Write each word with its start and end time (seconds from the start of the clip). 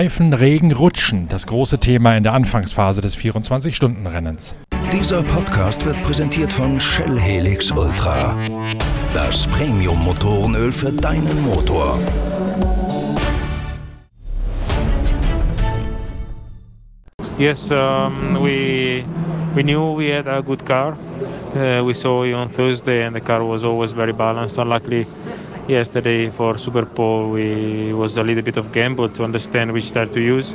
Reifen, 0.00 0.32
Regen, 0.32 0.72
Rutschen, 0.72 1.28
das 1.28 1.46
große 1.46 1.78
Thema 1.78 2.16
in 2.16 2.22
der 2.22 2.32
Anfangsphase 2.32 3.02
des 3.02 3.18
24-Stunden-Rennens. 3.18 4.54
Dieser 4.90 5.22
Podcast 5.22 5.84
wird 5.84 6.02
präsentiert 6.04 6.54
von 6.54 6.80
Shell 6.80 7.20
Helix 7.20 7.70
Ultra. 7.70 8.34
Das 9.12 9.46
Premium-Motorenöl 9.48 10.72
für 10.72 10.90
deinen 10.90 11.42
Motor. 11.42 11.98
Yes, 17.36 17.70
um, 17.70 18.42
we 18.42 19.04
we 19.54 19.62
knew 19.62 19.94
we 19.94 20.16
had 20.16 20.26
a 20.26 20.40
good 20.40 20.64
car. 20.64 20.96
Uh, 21.54 21.84
we 21.84 21.92
saw 21.92 22.24
it 22.24 22.32
on 22.32 22.48
Thursday, 22.48 23.04
and 23.04 23.14
the 23.14 23.20
car 23.20 23.46
was 23.46 23.64
always 23.64 23.92
very 23.92 24.14
balanced. 24.14 24.56
Unluckily, 24.56 25.06
yesterday 25.70 26.30
for 26.30 26.58
Super 26.58 26.84
Bowl, 26.84 27.30
we 27.30 27.92
was 27.92 28.16
a 28.16 28.22
little 28.22 28.42
bit 28.42 28.56
of 28.56 28.72
gamble 28.72 29.08
to 29.10 29.24
understand 29.24 29.72
which 29.72 29.92
tire 29.92 30.06
to 30.06 30.20
use, 30.20 30.52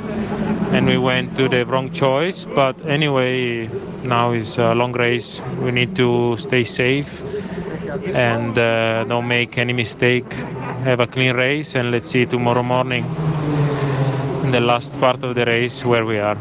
and 0.72 0.86
we 0.86 0.96
went 0.96 1.36
to 1.36 1.48
the 1.48 1.64
wrong 1.64 1.90
choice. 1.90 2.44
But 2.44 2.76
anyway, 2.86 3.68
now 4.04 4.32
is 4.32 4.58
a 4.58 4.74
long 4.74 4.92
race. 4.92 5.40
We 5.60 5.70
need 5.70 5.96
to 5.96 6.36
stay 6.38 6.64
safe 6.64 7.22
and 8.14 8.58
uh, 8.58 9.04
don't 9.04 9.28
make 9.28 9.58
any 9.58 9.72
mistake. 9.72 10.30
Have 10.84 11.00
a 11.00 11.06
clean 11.06 11.34
race, 11.34 11.74
and 11.74 11.90
let's 11.90 12.10
see 12.10 12.26
tomorrow 12.26 12.62
morning 12.62 13.04
in 14.44 14.50
the 14.52 14.60
last 14.60 14.92
part 15.00 15.24
of 15.24 15.34
the 15.34 15.44
race 15.44 15.84
where 15.84 16.04
we 16.04 16.18
are. 16.18 16.36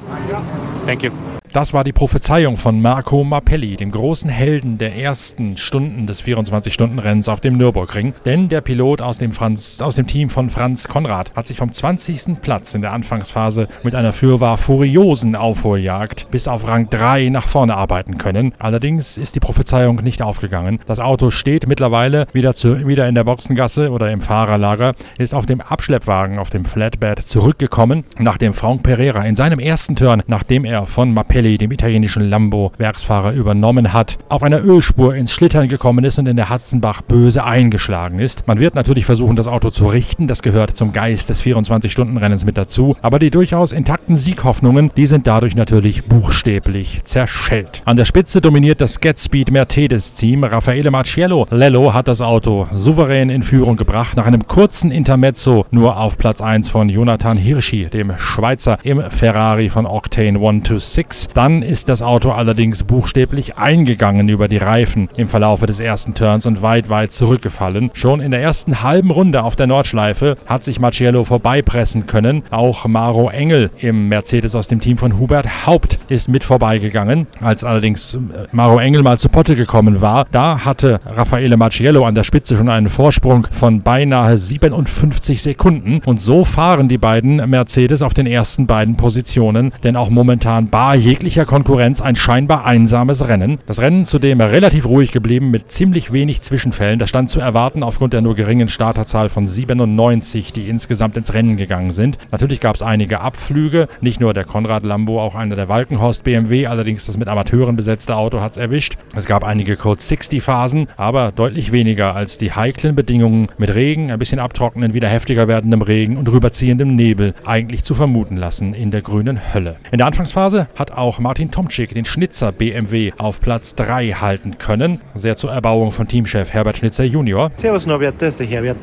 Thank 0.85 1.03
you. 1.03 1.24
Das 1.55 1.71
war 1.71 1.85
die 1.85 1.93
Prophezeiung 1.93 2.57
von 2.57 2.81
Marco 2.81 3.23
Mappelli, 3.23 3.77
dem 3.77 3.89
großen 3.89 4.29
Helden 4.29 4.77
der 4.77 4.93
ersten 4.93 5.55
Stunden 5.55 6.05
des 6.05 6.21
24-Stunden-Rennens 6.21 7.29
auf 7.29 7.39
dem 7.39 7.55
Nürburgring. 7.55 8.13
Denn 8.25 8.49
der 8.49 8.59
Pilot 8.59 9.01
aus 9.01 9.19
dem, 9.19 9.31
Franz, 9.31 9.79
aus 9.79 9.95
dem 9.95 10.05
Team 10.05 10.29
von 10.29 10.49
Franz 10.49 10.89
Konrad 10.89 11.33
hat 11.33 11.47
sich 11.47 11.55
vom 11.55 11.71
20. 11.71 12.41
Platz 12.41 12.75
in 12.75 12.81
der 12.81 12.91
Anfangsphase 12.91 13.69
mit 13.83 13.95
einer 13.95 14.11
fürwahr 14.11 14.57
furiosen 14.57 15.37
Aufholjagd 15.37 16.29
bis 16.29 16.49
auf 16.49 16.67
Rang 16.67 16.89
3 16.89 17.29
nach 17.29 17.47
vorne 17.47 17.77
arbeiten 17.77 18.17
können. 18.17 18.53
Allerdings 18.59 19.17
ist 19.17 19.35
die 19.35 19.39
Prophezeiung 19.39 19.95
nicht 20.03 20.21
aufgegangen. 20.21 20.79
Das 20.85 20.99
Auto 20.99 21.31
steht 21.31 21.69
mittlerweile 21.69 22.27
wieder, 22.33 22.53
zu, 22.53 22.85
wieder 22.85 23.07
in 23.07 23.15
der 23.15 23.23
Boxengasse 23.23 23.91
oder 23.91 24.11
im 24.11 24.19
Fahrerlager, 24.19 24.91
ist 25.17 25.33
auf 25.33 25.45
dem 25.45 25.61
Abschleppwagen, 25.61 26.37
auf 26.37 26.49
dem 26.49 26.65
Flatbed 26.65 27.25
zurückgekommen, 27.25 28.03
nachdem 28.19 28.53
Frank 28.53 28.83
Pereira 28.83 29.23
in 29.23 29.37
seinem 29.37 29.59
ersten 29.59 29.95
Turn, 29.95 30.21
nachdem 30.27 30.65
er 30.65 30.85
von 30.85 31.13
Mappelli 31.13 31.44
Pirelli, 31.45 31.57
dem 31.57 31.71
italienischen 31.71 32.27
Lambo-Werksfahrer, 32.29 33.33
übernommen 33.33 33.93
hat, 33.93 34.17
auf 34.29 34.41
einer 34.43 34.63
Ölspur 34.63 35.15
ins 35.15 35.31
Schlittern 35.31 35.67
gekommen 35.67 36.03
ist 36.03 36.17
und 36.17 36.25
in 36.25 36.35
der 36.35 36.49
Hatzenbach 36.49 37.01
böse 37.03 37.43
eingeschlagen 37.43 38.19
ist. 38.19 38.47
Man 38.47 38.59
wird 38.59 38.73
natürlich 38.73 39.05
versuchen, 39.05 39.35
das 39.35 39.47
Auto 39.47 39.69
zu 39.69 39.85
richten, 39.85 40.27
das 40.27 40.41
gehört 40.41 40.75
zum 40.75 40.91
Geist 40.91 41.29
des 41.29 41.41
24-Stunden-Rennens 41.41 42.45
mit 42.45 42.57
dazu, 42.57 42.95
aber 43.01 43.19
die 43.19 43.29
durchaus 43.29 43.71
intakten 43.71 44.17
Sieghoffnungen, 44.17 44.91
die 44.97 45.05
sind 45.05 45.27
dadurch 45.27 45.55
natürlich 45.55 46.05
buchstäblich 46.05 47.03
zerschellt. 47.03 47.83
An 47.85 47.97
der 47.97 48.05
Spitze 48.05 48.41
dominiert 48.41 48.81
das 48.81 48.99
Getspeed 48.99 49.51
Mercedes-Team. 49.51 50.43
Raffaele 50.43 50.89
Marciello 50.89 51.45
Lello 51.51 51.93
hat 51.93 52.07
das 52.07 52.21
Auto 52.21 52.67
souverän 52.73 53.29
in 53.29 53.43
Führung 53.43 53.77
gebracht, 53.77 54.17
nach 54.17 54.25
einem 54.25 54.47
kurzen 54.47 54.91
Intermezzo 54.91 55.65
nur 55.69 55.97
auf 55.97 56.17
Platz 56.17 56.41
1 56.41 56.69
von 56.69 56.89
Jonathan 56.89 57.37
Hirschi, 57.37 57.85
dem 57.85 58.13
Schweizer 58.17 58.79
im 58.83 59.01
Ferrari 59.11 59.69
von 59.69 59.85
Octane 59.85 60.39
126. 60.39 61.34
Dann 61.35 61.63
ist 61.63 61.89
das 61.89 62.01
Auto 62.01 62.31
allerdings 62.31 62.85
buchstäblich 62.85 63.57
eingegangen 63.57 64.29
über 64.29 64.47
die 64.47 64.55
Reifen 64.55 65.09
im 65.17 65.27
Verlaufe 65.27 65.67
des 65.67 65.81
ersten 65.81 66.13
Turns 66.13 66.45
und 66.45 66.61
weit, 66.61 66.87
weit 66.87 67.11
zurückgefallen. 67.11 67.91
Schon 67.93 68.21
in 68.21 68.31
der 68.31 68.41
ersten 68.41 68.83
halben 68.83 69.11
Runde 69.11 69.43
auf 69.43 69.57
der 69.57 69.67
Nordschleife 69.67 70.37
hat 70.45 70.63
sich 70.63 70.79
Marciello 70.79 71.25
vorbeipressen 71.25 72.05
können. 72.05 72.43
Auch 72.51 72.85
Maro 72.87 73.29
Engel 73.29 73.69
im 73.79 74.07
Mercedes 74.07 74.55
aus 74.55 74.69
dem 74.69 74.79
Team 74.79 74.97
von 74.97 75.19
Hubert 75.19 75.67
Haupt 75.67 75.99
ist 76.07 76.29
mit 76.29 76.45
vorbeigegangen. 76.45 77.27
Als 77.41 77.65
allerdings 77.65 78.13
äh, 78.13 78.19
Maro 78.53 78.79
Engel 78.79 79.03
mal 79.03 79.19
zu 79.19 79.27
Potte 79.27 79.57
gekommen 79.57 79.99
war, 79.99 80.27
da 80.31 80.63
hatte 80.63 81.01
Raffaele 81.05 81.57
Marciello 81.57 82.05
an 82.05 82.15
der 82.15 82.23
Spitze 82.23 82.55
schon 82.55 82.69
einen 82.69 82.87
Vorsprung 82.87 83.45
von 83.51 83.81
beinahe 83.81 84.37
57 84.37 85.41
Sekunden. 85.41 85.99
Und 86.05 86.21
so 86.21 86.45
fahren 86.45 86.87
die 86.87 86.97
beiden 86.97 87.49
Mercedes 87.49 88.01
auf 88.01 88.13
den 88.13 88.25
ersten 88.25 88.67
beiden 88.67 88.95
Positionen, 88.95 89.73
denn 89.83 89.97
auch 89.97 90.09
momentan 90.09 90.69
bar 90.69 90.95
jegliche 90.95 91.14
jeglicher 91.15 91.45
Konkurrenz 91.45 92.01
ein 92.01 92.17
scheinbar 92.17 92.65
einsames 92.65 93.29
Rennen. 93.29 93.59
Das 93.67 93.79
Rennen 93.79 94.05
zudem 94.05 94.41
relativ 94.41 94.85
ruhig 94.85 95.13
geblieben 95.13 95.49
mit 95.49 95.71
ziemlich 95.71 96.11
wenig 96.11 96.41
Zwischenfällen. 96.41 96.99
Das 96.99 97.07
stand 97.07 97.29
zu 97.29 97.39
erwarten 97.39 97.83
aufgrund 97.83 98.11
der 98.11 98.19
nur 98.19 98.35
geringen 98.35 98.67
Starterzahl 98.67 99.29
von 99.29 99.47
97, 99.47 100.51
die 100.51 100.67
insgesamt 100.67 101.15
ins 101.15 101.33
Rennen 101.33 101.55
gegangen 101.55 101.91
sind. 101.91 102.17
Natürlich 102.33 102.59
gab 102.59 102.75
es 102.75 102.81
einige 102.81 103.21
Abflüge, 103.21 103.87
nicht 104.01 104.19
nur 104.19 104.33
der 104.33 104.43
Konrad 104.43 104.83
Lambo, 104.83 105.21
auch 105.21 105.35
einer 105.35 105.55
der 105.55 105.69
Walkenhorst 105.69 106.25
BMW, 106.25 106.67
allerdings 106.67 107.05
das 107.05 107.17
mit 107.17 107.29
Amateuren 107.29 107.77
besetzte 107.77 108.17
Auto 108.17 108.41
hat 108.41 108.51
es 108.51 108.57
erwischt. 108.57 108.97
Es 109.15 109.25
gab 109.25 109.45
einige 109.45 109.77
Code 109.77 110.01
60 110.01 110.43
Phasen, 110.43 110.87
aber 110.97 111.31
deutlich 111.31 111.71
weniger 111.71 112.13
als 112.13 112.37
die 112.37 112.51
heiklen 112.51 112.93
Bedingungen 112.93 113.47
mit 113.57 113.73
Regen, 113.73 114.11
ein 114.11 114.19
bisschen 114.19 114.39
abtrocknen, 114.39 114.93
wieder 114.93 115.07
heftiger 115.07 115.47
werdendem 115.47 115.81
Regen 115.81 116.17
und 116.17 116.29
rüberziehendem 116.29 116.93
Nebel 116.93 117.35
eigentlich 117.45 117.85
zu 117.85 117.95
vermuten 117.95 118.35
lassen 118.35 118.73
in 118.73 118.91
der 118.91 119.01
grünen 119.01 119.53
Hölle. 119.53 119.77
In 119.93 119.99
der 119.99 120.07
Anfangsphase 120.07 120.67
hat 120.75 120.91
auch 120.91 121.04
auch 121.05 121.19
Martin 121.19 121.51
Tomczyk 121.51 121.93
den 121.93 122.03
Schnitzer 122.03 122.51
BMW 122.51 123.11
auf 123.19 123.39
Platz 123.39 123.75
3 123.75 124.13
halten 124.13 124.57
können. 124.57 124.99
Sehr 125.13 125.35
zur 125.35 125.51
Erbauung 125.51 125.91
von 125.91 126.07
Teamchef 126.07 126.51
Herbert 126.51 126.77
Schnitzer 126.77 127.03
Junior. 127.03 127.51
Servus 127.57 127.85
Norbert, 127.85 128.15
das 128.17 128.29
ist 128.29 128.39
der 128.39 128.47
Herbert. 128.47 128.77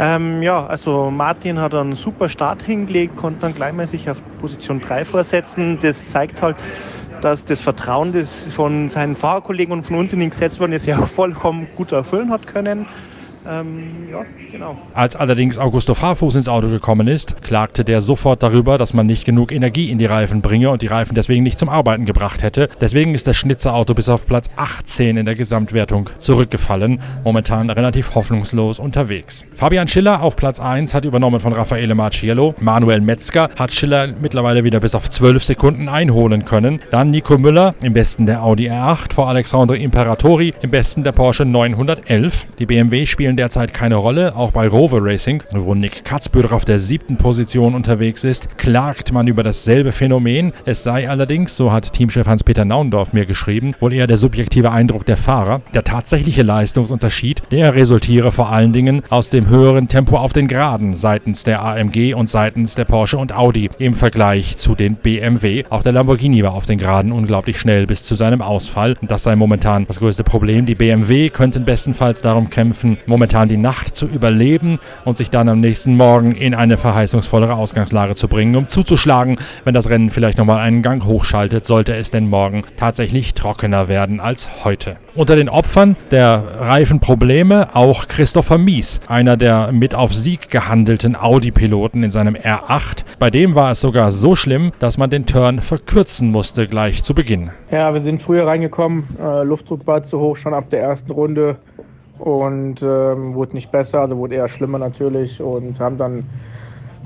Ähm, 0.00 0.42
ja, 0.42 0.66
also 0.66 1.12
Martin 1.12 1.60
hat 1.60 1.72
einen 1.72 1.94
super 1.94 2.28
Start 2.28 2.64
hingelegt, 2.64 3.14
konnte 3.14 3.42
dann 3.42 3.54
gleich 3.54 3.72
mal 3.72 3.86
sich 3.86 4.10
auf 4.10 4.20
Position 4.38 4.80
3 4.80 5.04
vorsetzen. 5.04 5.78
Das 5.80 6.10
zeigt 6.10 6.42
halt, 6.42 6.56
dass 7.20 7.44
das 7.44 7.60
Vertrauen, 7.60 8.12
das 8.12 8.52
von 8.52 8.88
seinen 8.88 9.14
Fahrerkollegen 9.14 9.72
und 9.72 9.84
von 9.84 9.94
uns 9.94 10.12
in 10.12 10.20
ihn 10.20 10.30
gesetzt 10.30 10.58
worden 10.58 10.72
ist, 10.72 10.86
ja 10.86 11.00
vollkommen 11.06 11.68
gut 11.76 11.92
erfüllen 11.92 12.32
hat 12.32 12.48
können. 12.48 12.86
Ähm, 13.48 14.08
ja, 14.10 14.24
genau. 14.50 14.76
Als 14.94 15.16
allerdings 15.16 15.58
Augusto 15.58 15.94
Farfus 15.94 16.34
ins 16.34 16.48
Auto 16.48 16.68
gekommen 16.68 17.08
ist, 17.08 17.42
klagte 17.42 17.84
der 17.84 18.00
sofort 18.00 18.42
darüber, 18.42 18.78
dass 18.78 18.92
man 18.92 19.06
nicht 19.06 19.24
genug 19.24 19.52
Energie 19.52 19.90
in 19.90 19.98
die 19.98 20.06
Reifen 20.06 20.42
bringe 20.42 20.70
und 20.70 20.82
die 20.82 20.86
Reifen 20.86 21.14
deswegen 21.14 21.42
nicht 21.42 21.58
zum 21.58 21.68
Arbeiten 21.68 22.04
gebracht 22.04 22.42
hätte. 22.42 22.68
Deswegen 22.80 23.14
ist 23.14 23.26
das 23.26 23.36
Schnitzerauto 23.36 23.94
bis 23.94 24.08
auf 24.08 24.26
Platz 24.26 24.50
18 24.56 25.16
in 25.16 25.26
der 25.26 25.34
Gesamtwertung 25.34 26.10
zurückgefallen. 26.18 27.00
Momentan 27.24 27.70
relativ 27.70 28.14
hoffnungslos 28.14 28.78
unterwegs. 28.78 29.46
Fabian 29.54 29.88
Schiller 29.88 30.22
auf 30.22 30.36
Platz 30.36 30.60
1 30.60 30.94
hat 30.94 31.04
übernommen 31.04 31.40
von 31.40 31.52
Raffaele 31.52 31.94
Marciello. 31.94 32.54
Manuel 32.60 33.00
Metzger 33.00 33.50
hat 33.58 33.72
Schiller 33.72 34.08
mittlerweile 34.20 34.64
wieder 34.64 34.80
bis 34.80 34.94
auf 34.94 35.08
12 35.08 35.42
Sekunden 35.42 35.88
einholen 35.88 36.44
können. 36.44 36.80
Dann 36.90 37.10
Nico 37.10 37.38
Müller 37.38 37.74
im 37.82 37.92
besten 37.92 38.26
der 38.26 38.42
Audi 38.42 38.70
R8 38.70 39.14
vor 39.14 39.28
Alexandre 39.28 39.78
Imperatori 39.78 40.54
im 40.62 40.70
besten 40.70 41.04
der 41.04 41.12
Porsche 41.12 41.44
911. 41.44 42.46
Die 42.58 42.66
BMW 42.66 43.06
spielen 43.06 43.36
derzeit 43.40 43.72
keine 43.72 43.94
Rolle. 43.94 44.36
Auch 44.36 44.52
bei 44.52 44.68
Rover 44.68 44.98
Racing, 45.00 45.42
wo 45.52 45.74
Nick 45.74 46.04
Katzbüder 46.04 46.52
auf 46.52 46.66
der 46.66 46.78
siebten 46.78 47.16
Position 47.16 47.74
unterwegs 47.74 48.22
ist, 48.22 48.58
klagt 48.58 49.14
man 49.14 49.28
über 49.28 49.42
dasselbe 49.42 49.92
Phänomen. 49.92 50.52
Es 50.66 50.82
sei 50.82 51.08
allerdings, 51.08 51.56
so 51.56 51.72
hat 51.72 51.90
Teamchef 51.94 52.26
Hans-Peter 52.26 52.66
Naundorf 52.66 53.14
mir 53.14 53.24
geschrieben, 53.24 53.72
wohl 53.80 53.94
eher 53.94 54.06
der 54.06 54.18
subjektive 54.18 54.72
Eindruck 54.72 55.06
der 55.06 55.16
Fahrer. 55.16 55.62
Der 55.72 55.84
tatsächliche 55.84 56.42
Leistungsunterschied, 56.42 57.40
der 57.50 57.74
resultiere 57.74 58.30
vor 58.30 58.50
allen 58.50 58.74
Dingen 58.74 59.00
aus 59.08 59.30
dem 59.30 59.48
höheren 59.48 59.88
Tempo 59.88 60.18
auf 60.18 60.34
den 60.34 60.46
Geraden 60.46 60.92
seitens 60.92 61.42
der 61.42 61.64
AMG 61.64 62.12
und 62.12 62.28
seitens 62.28 62.74
der 62.74 62.84
Porsche 62.84 63.16
und 63.16 63.34
Audi 63.34 63.70
im 63.78 63.94
Vergleich 63.94 64.58
zu 64.58 64.74
den 64.74 64.96
BMW. 64.96 65.64
Auch 65.70 65.82
der 65.82 65.92
Lamborghini 65.92 66.42
war 66.42 66.52
auf 66.52 66.66
den 66.66 66.78
Geraden 66.78 67.10
unglaublich 67.10 67.58
schnell 67.58 67.86
bis 67.86 68.04
zu 68.04 68.16
seinem 68.16 68.42
Ausfall. 68.42 68.98
Und 69.00 69.10
das 69.10 69.22
sei 69.22 69.34
momentan 69.34 69.86
das 69.86 69.98
größte 69.98 70.24
Problem. 70.24 70.66
Die 70.66 70.74
BMW 70.74 71.30
könnten 71.30 71.64
bestenfalls 71.64 72.20
darum 72.20 72.50
kämpfen, 72.50 72.98
momentan 73.06 73.19
momentan 73.20 73.50
die 73.50 73.58
Nacht 73.58 73.96
zu 73.96 74.06
überleben 74.06 74.78
und 75.04 75.18
sich 75.18 75.28
dann 75.28 75.50
am 75.50 75.60
nächsten 75.60 75.94
Morgen 75.94 76.32
in 76.32 76.54
eine 76.54 76.78
verheißungsvollere 76.78 77.52
Ausgangslage 77.52 78.14
zu 78.14 78.28
bringen, 78.28 78.56
um 78.56 78.66
zuzuschlagen, 78.66 79.36
wenn 79.64 79.74
das 79.74 79.90
Rennen 79.90 80.08
vielleicht 80.08 80.38
nochmal 80.38 80.60
einen 80.60 80.80
Gang 80.80 81.04
hochschaltet, 81.04 81.66
sollte 81.66 81.94
es 81.94 82.10
denn 82.10 82.30
morgen 82.30 82.62
tatsächlich 82.78 83.34
trockener 83.34 83.88
werden 83.88 84.20
als 84.20 84.64
heute. 84.64 84.96
Unter 85.14 85.36
den 85.36 85.50
Opfern 85.50 85.96
der 86.10 86.42
Reifenprobleme 86.60 87.74
auch 87.74 88.08
Christopher 88.08 88.56
Mies, 88.56 89.00
einer 89.06 89.36
der 89.36 89.70
mit 89.70 89.94
auf 89.94 90.14
Sieg 90.14 90.48
gehandelten 90.48 91.14
Audi-Piloten 91.14 92.02
in 92.02 92.10
seinem 92.10 92.36
R8. 92.36 93.04
Bei 93.18 93.28
dem 93.28 93.54
war 93.54 93.72
es 93.72 93.82
sogar 93.82 94.12
so 94.12 94.34
schlimm, 94.34 94.72
dass 94.78 94.96
man 94.96 95.10
den 95.10 95.26
Turn 95.26 95.60
verkürzen 95.60 96.30
musste 96.30 96.68
gleich 96.68 97.02
zu 97.02 97.14
Beginn. 97.14 97.50
Ja, 97.70 97.92
wir 97.92 98.00
sind 98.00 98.22
früher 98.22 98.46
reingekommen, 98.46 99.08
äh, 99.22 99.42
Luftdruck 99.42 99.86
war 99.86 100.04
zu 100.04 100.18
hoch 100.20 100.38
schon 100.38 100.54
ab 100.54 100.70
der 100.70 100.80
ersten 100.80 101.10
Runde 101.10 101.56
und 102.20 102.82
ähm, 102.82 103.34
wurde 103.34 103.54
nicht 103.54 103.70
besser, 103.70 104.00
also 104.00 104.16
wurde 104.16 104.36
eher 104.36 104.48
schlimmer 104.48 104.78
natürlich 104.78 105.40
und 105.40 105.80
haben 105.80 105.98
dann 105.98 106.24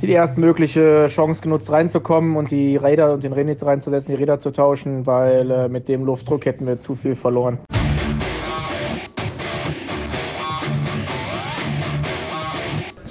die 0.01 0.11
erstmögliche 0.11 1.07
Chance 1.09 1.41
genutzt 1.41 1.71
reinzukommen 1.71 2.37
und 2.37 2.51
die 2.51 2.77
Räder 2.77 3.15
und 3.15 3.25
den 3.25 3.33
Renit 3.33 3.65
reinzusetzen, 3.65 4.15
die 4.15 4.21
Räder 4.21 4.41
zu 4.41 4.51
tauschen, 4.51 5.07
weil 5.07 5.51
äh, 5.51 5.69
mit 5.69 5.89
dem 5.89 6.05
Luftdruck 6.05 6.45
hätten 6.45 6.67
wir 6.67 6.81
zu 6.81 6.95
viel 6.95 7.15
verloren. 7.15 7.59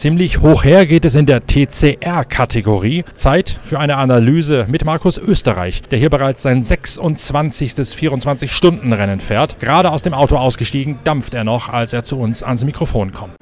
Ziemlich 0.04 0.42
hoch 0.42 0.66
her 0.66 0.86
geht 0.86 1.06
es 1.06 1.16
in 1.16 1.26
der 1.26 1.48
TCR-Kategorie. 1.48 3.06
Zeit 3.14 3.58
für 3.62 3.80
eine 3.80 3.96
Analyse 3.96 4.66
mit 4.68 4.84
Markus 4.84 5.18
Österreich, 5.18 5.82
der 5.84 5.98
hier 5.98 6.10
bereits 6.10 6.42
sein 6.42 6.62
26. 6.62 7.72
24-Stunden-Rennen 7.72 9.22
fährt. 9.22 9.62
Gerade 9.62 9.92
aus 9.92 10.04
dem 10.04 10.14
Auto 10.14 10.36
ausgestiegen, 10.36 11.00
dampft 11.06 11.34
er 11.34 11.46
noch, 11.46 11.70
als 11.70 11.94
er 11.94 12.04
zu 12.04 12.20
uns 12.20 12.44
ans 12.44 12.66
Mikrofon 12.66 13.14
kommt. 13.14 13.36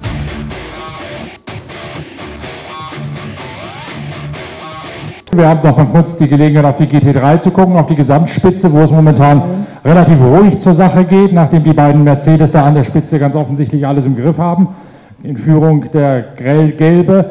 Wir 5.34 5.48
haben 5.48 5.68
noch 5.68 5.76
mal 5.76 5.86
kurz 5.86 6.16
die 6.16 6.28
Gelegenheit, 6.28 6.64
auf 6.64 6.76
die 6.76 6.86
GT3 6.86 7.40
zu 7.40 7.50
gucken, 7.50 7.76
auf 7.76 7.88
die 7.88 7.96
Gesamtspitze, 7.96 8.72
wo 8.72 8.82
es 8.82 8.90
momentan 8.92 9.66
relativ 9.84 10.20
ruhig 10.20 10.60
zur 10.60 10.76
Sache 10.76 11.04
geht, 11.06 11.32
nachdem 11.32 11.64
die 11.64 11.72
beiden 11.72 12.04
Mercedes 12.04 12.52
da 12.52 12.66
an 12.66 12.76
der 12.76 12.84
Spitze 12.84 13.18
ganz 13.18 13.34
offensichtlich 13.34 13.84
alles 13.84 14.06
im 14.06 14.14
Griff 14.14 14.38
haben. 14.38 14.68
In 15.24 15.36
Führung 15.36 15.84
der 15.92 16.24
grell-gelbe, 16.36 17.24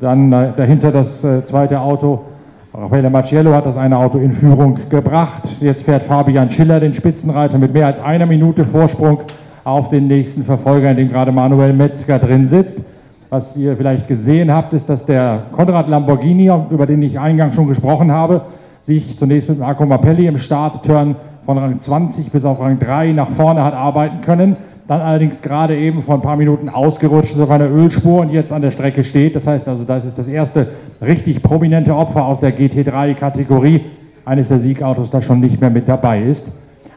dann 0.00 0.32
äh, 0.32 0.52
dahinter 0.56 0.90
das 0.90 1.22
äh, 1.22 1.44
zweite 1.44 1.78
Auto. 1.78 2.24
Raffaele 2.72 3.10
Macciello 3.10 3.52
hat 3.52 3.66
das 3.66 3.76
eine 3.76 3.98
Auto 3.98 4.16
in 4.16 4.32
Führung 4.32 4.78
gebracht. 4.88 5.42
Jetzt 5.60 5.82
fährt 5.82 6.04
Fabian 6.04 6.50
Schiller, 6.50 6.80
den 6.80 6.94
Spitzenreiter, 6.94 7.58
mit 7.58 7.74
mehr 7.74 7.86
als 7.86 8.00
einer 8.00 8.24
Minute 8.24 8.64
Vorsprung 8.64 9.18
auf 9.62 9.90
den 9.90 10.06
nächsten 10.06 10.44
Verfolger, 10.44 10.90
in 10.92 10.96
dem 10.96 11.10
gerade 11.10 11.32
Manuel 11.32 11.74
Metzger 11.74 12.18
drin 12.18 12.48
sitzt. 12.48 12.86
Was 13.28 13.54
ihr 13.58 13.76
vielleicht 13.76 14.08
gesehen 14.08 14.50
habt, 14.50 14.72
ist, 14.72 14.88
dass 14.88 15.04
der 15.04 15.42
Konrad 15.52 15.86
Lamborghini, 15.88 16.50
über 16.70 16.86
den 16.86 17.02
ich 17.02 17.18
eingangs 17.18 17.56
schon 17.56 17.68
gesprochen 17.68 18.10
habe, 18.10 18.40
sich 18.86 19.18
zunächst 19.18 19.50
mit 19.50 19.58
Marco 19.58 19.84
Mappelli 19.84 20.26
im 20.26 20.38
Startturn 20.38 21.16
von 21.44 21.58
Rang 21.58 21.78
20 21.78 22.32
bis 22.32 22.44
auf 22.46 22.58
Rang 22.58 22.78
3 22.78 23.12
nach 23.12 23.28
vorne 23.30 23.62
hat 23.62 23.74
arbeiten 23.74 24.22
können. 24.22 24.56
Dann 24.86 25.00
allerdings 25.00 25.40
gerade 25.40 25.76
eben 25.76 26.02
vor 26.02 26.16
ein 26.16 26.20
paar 26.20 26.36
Minuten 26.36 26.68
ausgerutscht 26.68 27.34
ist 27.34 27.40
auf 27.40 27.50
einer 27.50 27.70
Ölspur 27.70 28.20
und 28.20 28.30
jetzt 28.30 28.52
an 28.52 28.62
der 28.62 28.70
Strecke 28.70 29.02
steht. 29.02 29.34
Das 29.34 29.46
heißt 29.46 29.66
also, 29.66 29.84
das 29.84 30.04
ist 30.04 30.18
das 30.18 30.28
erste 30.28 30.68
richtig 31.00 31.42
prominente 31.42 31.96
Opfer 31.96 32.26
aus 32.26 32.40
der 32.40 32.56
GT3-Kategorie 32.56 33.82
eines 34.24 34.48
der 34.48 34.60
Siegautos, 34.60 35.10
das 35.10 35.24
schon 35.24 35.40
nicht 35.40 35.60
mehr 35.60 35.70
mit 35.70 35.88
dabei 35.88 36.22
ist. 36.22 36.48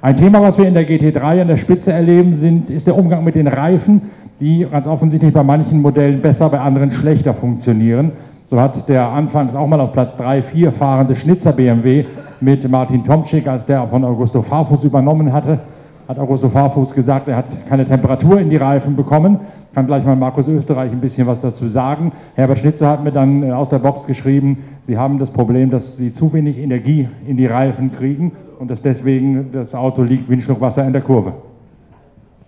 Ein 0.02 0.18
Thema, 0.18 0.42
was 0.42 0.58
wir 0.58 0.68
in 0.68 0.74
der 0.74 0.88
GT3 0.88 1.42
an 1.42 1.48
der 1.48 1.58
Spitze 1.58 1.92
erleben, 1.92 2.36
sind, 2.36 2.70
ist 2.70 2.88
der 2.88 2.98
Umgang 2.98 3.24
mit 3.24 3.36
den 3.36 3.48
Reifen 3.48 4.02
die 4.40 4.68
ganz 4.70 4.88
offensichtlich 4.88 5.34
bei 5.34 5.44
manchen 5.44 5.82
Modellen 5.82 6.22
besser, 6.22 6.50
bei 6.50 6.60
anderen 6.60 6.92
schlechter 6.92 7.34
funktionieren. 7.34 8.12
So 8.50 8.60
hat 8.62 8.88
der 8.88 9.08
anfangs 9.08 9.56
auch 9.56 9.68
mal 9.68 9.82
auf 9.82 9.94
Platz 9.94 10.16
3, 10.18 10.44
4 10.44 10.72
fahrende 10.72 11.16
Schnitzer 11.16 11.52
BMW 11.52 12.06
mit 12.40 12.70
Martin 12.70 13.04
Tomczyk, 13.04 13.48
als 13.48 13.66
der 13.66 13.88
von 13.88 14.04
Augusto 14.06 14.42
Farfus 14.42 14.84
übernommen 14.84 15.34
hatte, 15.34 15.60
hat 16.08 16.20
Augusto 16.20 16.50
Farfus 16.50 16.94
gesagt, 16.94 17.28
er 17.28 17.38
hat 17.38 17.46
keine 17.68 17.86
Temperatur 17.86 18.40
in 18.40 18.50
die 18.50 18.58
Reifen 18.58 18.96
bekommen. 18.96 19.40
Kann 19.74 19.88
gleich 19.88 20.06
mal 20.06 20.16
Markus 20.16 20.48
Österreich 20.48 20.92
ein 20.92 21.02
bisschen 21.02 21.28
was 21.28 21.42
dazu 21.42 21.68
sagen. 21.68 22.12
Herbert 22.36 22.60
Schnitzer 22.60 22.90
hat 22.90 23.04
mir 23.04 23.12
dann 23.12 23.44
äh, 23.44 23.52
aus 23.52 23.70
der 23.70 23.80
Box 23.80 24.08
geschrieben, 24.08 24.58
sie 24.88 24.98
haben 24.98 25.20
das 25.20 25.30
Problem, 25.30 25.70
dass 25.70 25.98
sie 25.98 26.12
zu 26.12 26.34
wenig 26.34 26.58
Energie 26.58 27.08
in 27.28 27.38
die 27.38 27.46
Reifen 27.46 27.92
kriegen 27.92 28.32
und 28.60 28.72
dass 28.72 28.82
deswegen 28.82 29.52
das 29.52 29.76
Auto 29.76 30.02
liegt 30.02 30.30
wie 30.30 30.34
ein 30.34 30.42
Schluck 30.42 30.62
Wasser 30.62 30.86
in 30.86 30.94
der 30.94 31.02
Kurve. 31.02 31.34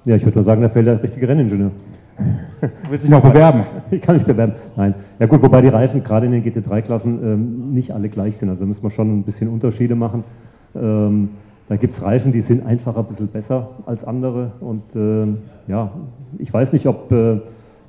Ja, 0.05 0.15
ich 0.15 0.25
würde 0.25 0.39
mal 0.39 0.45
sagen, 0.45 0.61
da 0.61 0.69
fällt 0.69 0.87
der 0.87 1.03
richtige 1.03 1.27
Renningenieur. 1.27 1.71
Du 2.61 2.67
willst 2.89 3.03
dich 3.03 3.11
noch 3.11 3.21
bewerben? 3.21 3.63
Ich 3.91 4.01
kann 4.01 4.17
mich 4.17 4.25
bewerben. 4.25 4.53
Nein. 4.75 4.93
Ja 5.19 5.25
gut, 5.25 5.41
wobei 5.41 5.61
die 5.61 5.67
Reifen 5.67 6.03
gerade 6.03 6.27
in 6.27 6.31
den 6.31 6.43
GT3-Klassen 6.43 7.19
ähm, 7.23 7.73
nicht 7.73 7.91
alle 7.91 8.07
gleich 8.07 8.37
sind. 8.37 8.49
Also 8.49 8.61
da 8.61 8.67
müssen 8.67 8.83
wir 8.83 8.91
schon 8.91 9.19
ein 9.19 9.23
bisschen 9.23 9.49
Unterschiede 9.49 9.95
machen. 9.95 10.23
Ähm, 10.75 11.29
da 11.69 11.75
gibt 11.75 11.95
es 11.95 12.01
Reifen, 12.01 12.31
die 12.33 12.41
sind 12.41 12.65
einfach 12.65 12.97
ein 12.97 13.05
bisschen 13.05 13.27
besser 13.27 13.69
als 13.85 14.03
andere. 14.03 14.53
Und 14.59 14.81
ähm, 14.95 15.37
ja, 15.67 15.91
ich 16.39 16.51
weiß 16.51 16.73
nicht, 16.73 16.87
ob 16.87 17.11
äh, 17.11 17.37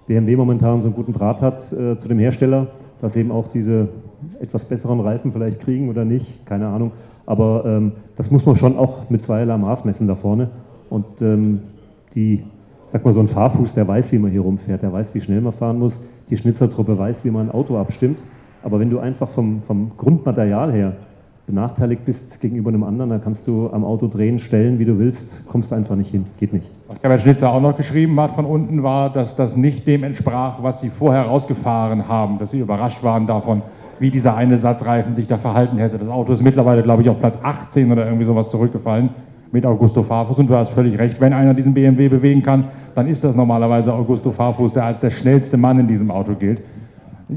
BMW 0.07 0.37
momentan 0.37 0.83
so 0.83 0.89
einen 0.89 0.95
guten 0.95 1.15
Draht 1.15 1.41
hat 1.41 1.73
äh, 1.73 1.99
zu 1.99 2.07
dem 2.07 2.19
Hersteller, 2.19 2.67
dass 3.01 3.17
eben 3.17 3.31
auch 3.31 3.49
diese 3.49 3.89
etwas 4.39 4.65
besseren 4.65 5.01
Reifen 5.01 5.33
vielleicht 5.33 5.61
kriegen 5.61 5.89
oder 5.89 6.05
nicht. 6.05 6.45
Keine 6.45 6.69
Ahnung. 6.69 6.93
Aber 7.25 7.65
ähm, 7.65 7.93
das 8.17 8.31
muss 8.31 8.45
man 8.45 8.57
schon 8.57 8.77
auch 8.77 9.09
mit 9.09 9.23
zweierlei 9.23 9.57
Maß 9.57 9.87
messen 9.87 10.07
da 10.07 10.15
vorne. 10.15 10.51
Und 10.91 11.07
ähm, 11.23 11.61
die, 12.15 12.43
sag 12.93 13.03
mal, 13.07 13.15
so 13.15 13.21
ein 13.21 13.29
Fahrfuß, 13.29 13.73
der 13.73 13.89
weiß, 13.89 14.13
wie 14.13 14.19
man 14.19 14.31
hier 14.31 14.43
rumfährt, 14.43 14.83
der 14.83 14.93
weiß, 14.93 15.15
wie 15.15 15.23
schnell 15.23 15.41
man 15.41 15.55
fahren 15.55 15.79
muss. 15.79 15.95
Die 16.29 16.37
Schnitzertruppe 16.37 16.99
weiß, 16.99 17.25
wie 17.25 17.31
man 17.31 17.49
ein 17.49 17.55
Auto 17.55 17.79
abstimmt. 17.79 18.19
Aber 18.63 18.79
wenn 18.79 18.91
du 18.91 18.99
einfach 18.99 19.31
vom, 19.31 19.63
vom 19.67 19.93
Grundmaterial 19.97 20.71
her 20.71 20.97
benachteiligt 21.51 22.05
bist 22.05 22.41
gegenüber 22.41 22.71
einem 22.71 22.85
anderen, 22.85 23.11
dann 23.11 23.23
kannst 23.23 23.47
du 23.47 23.71
am 23.73 23.85
Auto 23.85 24.07
drehen, 24.07 24.39
stellen, 24.39 24.79
wie 24.79 24.85
du 24.85 24.99
willst, 24.99 25.47
kommst 25.47 25.71
du 25.71 25.75
einfach 25.75 25.97
nicht 25.97 26.11
hin. 26.11 26.27
Geht 26.39 26.53
nicht. 26.53 26.67
Was 26.89 27.03
Herbert 27.03 27.21
Schnitzer 27.23 27.53
auch 27.53 27.61
noch 27.61 27.77
geschrieben 27.77 28.19
hat 28.21 28.35
von 28.35 28.45
unten 28.45 28.83
war, 28.83 29.13
dass 29.13 29.37
das 29.37 29.57
nicht 29.57 29.87
dem 29.87 30.05
entsprach, 30.05 30.63
was 30.63 30.81
sie 30.81 30.91
vorher 30.91 31.23
rausgefahren 31.23 32.09
haben, 32.09 32.39
dass 32.39 32.53
sie 32.53 32.61
überrascht 32.61 33.03
waren 33.03 33.27
davon, 33.27 33.63
wie 33.99 34.11
dieser 34.11 34.35
eine 34.35 34.59
Satz 34.59 34.85
Reifen 34.85 35.15
sich 35.15 35.27
da 35.27 35.37
verhalten 35.37 35.77
hätte. 35.77 35.99
Das 35.99 36.09
Auto 36.09 36.33
ist 36.33 36.43
mittlerweile, 36.43 36.83
glaube 36.83 37.03
ich, 37.03 37.09
auf 37.09 37.19
Platz 37.19 37.39
18 37.43 37.93
oder 37.93 38.07
irgendwie 38.07 38.25
sowas 38.25 38.51
zurückgefallen 38.51 39.11
mit 39.53 39.67
Augusto 39.67 40.03
Farfus. 40.03 40.39
Und 40.39 40.49
du 40.49 40.55
hast 40.55 40.71
völlig 40.71 40.99
recht, 40.99 41.21
wenn 41.21 41.33
einer 41.33 41.55
diesen 41.55 41.75
BMW 41.75 42.09
bewegen 42.09 42.43
kann, 42.43 42.65
dann 42.95 43.09
ist 43.09 43.23
das 43.23 43.37
normalerweise 43.37 43.93
Augusto 43.93 44.33
Farfus, 44.33 44.73
der 44.73 44.85
als 44.85 45.01
der 45.01 45.11
schnellste 45.11 45.57
Mann 45.57 45.79
in 45.79 45.89
diesem 45.89 46.11
Auto 46.11 46.35
gilt. 46.35 46.61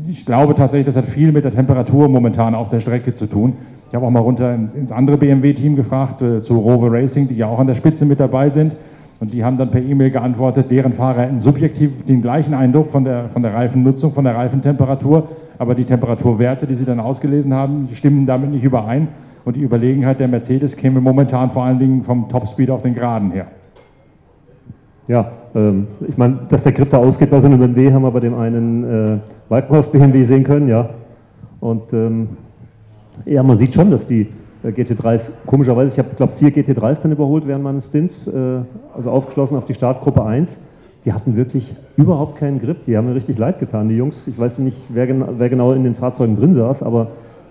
Ich 0.07 0.25
glaube 0.25 0.56
tatsächlich, 0.56 0.88
das 0.88 0.95
hat 0.95 1.10
viel 1.10 1.31
mit 1.31 1.44
der 1.44 1.54
Temperatur 1.54 2.07
momentan 2.07 2.56
auf 2.56 2.69
der 2.69 2.80
Strecke 2.80 3.13
zu 3.13 3.27
tun. 3.27 3.54
Ich 3.93 3.95
habe 3.95 4.07
auch 4.07 4.09
mal 4.09 4.21
runter 4.21 4.55
ins 4.55 4.91
andere 4.91 5.17
BMW-Team 5.17 5.75
gefragt, 5.75 6.19
äh, 6.23 6.41
zu 6.41 6.57
Rover 6.57 6.91
Racing, 6.91 7.27
die 7.27 7.35
ja 7.35 7.45
auch 7.45 7.59
an 7.59 7.67
der 7.67 7.75
Spitze 7.75 8.05
mit 8.05 8.19
dabei 8.19 8.49
sind. 8.49 8.73
Und 9.19 9.31
die 9.31 9.43
haben 9.43 9.59
dann 9.59 9.69
per 9.69 9.83
E-Mail 9.83 10.09
geantwortet, 10.09 10.71
deren 10.71 10.93
Fahrer 10.93 11.21
hätten 11.21 11.41
subjektiv 11.41 12.03
den 12.07 12.23
gleichen 12.23 12.55
Eindruck 12.55 12.89
von 12.89 13.03
der, 13.03 13.29
von 13.29 13.43
der 13.43 13.53
Reifennutzung, 13.53 14.11
von 14.13 14.23
der 14.23 14.33
Reifentemperatur, 14.33 15.27
aber 15.59 15.75
die 15.75 15.85
Temperaturwerte, 15.85 16.65
die 16.65 16.73
sie 16.73 16.85
dann 16.85 16.99
ausgelesen 16.99 17.53
haben, 17.53 17.87
stimmen 17.93 18.25
damit 18.25 18.49
nicht 18.49 18.63
überein. 18.63 19.09
Und 19.45 19.57
die 19.57 19.61
Überlegenheit 19.61 20.19
der 20.19 20.27
Mercedes 20.27 20.75
käme 20.75 20.99
momentan 20.99 21.51
vor 21.51 21.63
allen 21.63 21.77
Dingen 21.77 22.01
vom 22.01 22.29
Topspeed 22.29 22.71
auf 22.71 22.81
den 22.81 22.95
Geraden 22.95 23.29
her. 23.29 23.45
Ja, 25.07 25.33
ähm, 25.53 25.85
ich 26.09 26.17
meine, 26.17 26.39
dass 26.49 26.63
der 26.63 26.71
Grip 26.71 26.89
da 26.89 26.97
ausgeht 26.97 27.29
bei 27.29 27.39
so 27.39 27.45
einem 27.45 27.59
BMW, 27.59 27.93
haben 27.93 28.01
wir 28.01 28.09
bei 28.09 28.21
dem 28.21 28.39
einen 28.39 28.83
äh, 28.83 29.17
Walkenhorst 29.50 29.91
BMW 29.91 30.23
sehen 30.23 30.43
können, 30.43 30.67
ja. 30.67 30.89
Und 31.59 31.93
ähm, 31.93 32.29
ja, 33.25 33.43
man 33.43 33.58
sieht 33.58 33.74
schon, 33.74 33.91
dass 33.91 34.08
die 34.08 34.27
äh, 34.63 34.70
GT3s, 34.70 35.22
komischerweise, 35.46 35.91
ich 35.91 36.00
habe, 36.00 36.10
glaube 36.15 36.34
vier 36.38 36.50
GT3s 36.50 37.00
dann 37.03 37.12
überholt 37.12 37.48
während 37.48 37.63
meines 37.63 37.88
Stints, 37.88 38.27
äh, 38.27 38.60
also 38.96 39.10
aufgeschlossen 39.10 39.58
auf 39.58 39.65
die 39.65 39.74
Startgruppe 39.74 40.24
1. 40.24 40.62
Die 41.05 41.12
hatten 41.12 41.36
wirklich 41.36 41.75
überhaupt 41.98 42.38
keinen 42.38 42.62
Grip, 42.62 42.86
die 42.86 42.96
haben 42.96 43.08
mir 43.08 43.15
richtig 43.15 43.38
leid 43.38 43.60
getan, 43.60 43.89
die 43.89 43.96
Jungs. 43.96 44.15
Ich 44.25 44.39
weiß 44.39 44.58
nicht, 44.60 44.77
wer, 44.89 45.05
gen 45.05 45.24
wer 45.38 45.50
genau 45.50 45.74
in 45.74 45.84
den 45.84 45.96
Fahrzeugen 45.96 46.38
drin 46.38 46.55
saß, 46.55 46.82
aber 46.82 47.08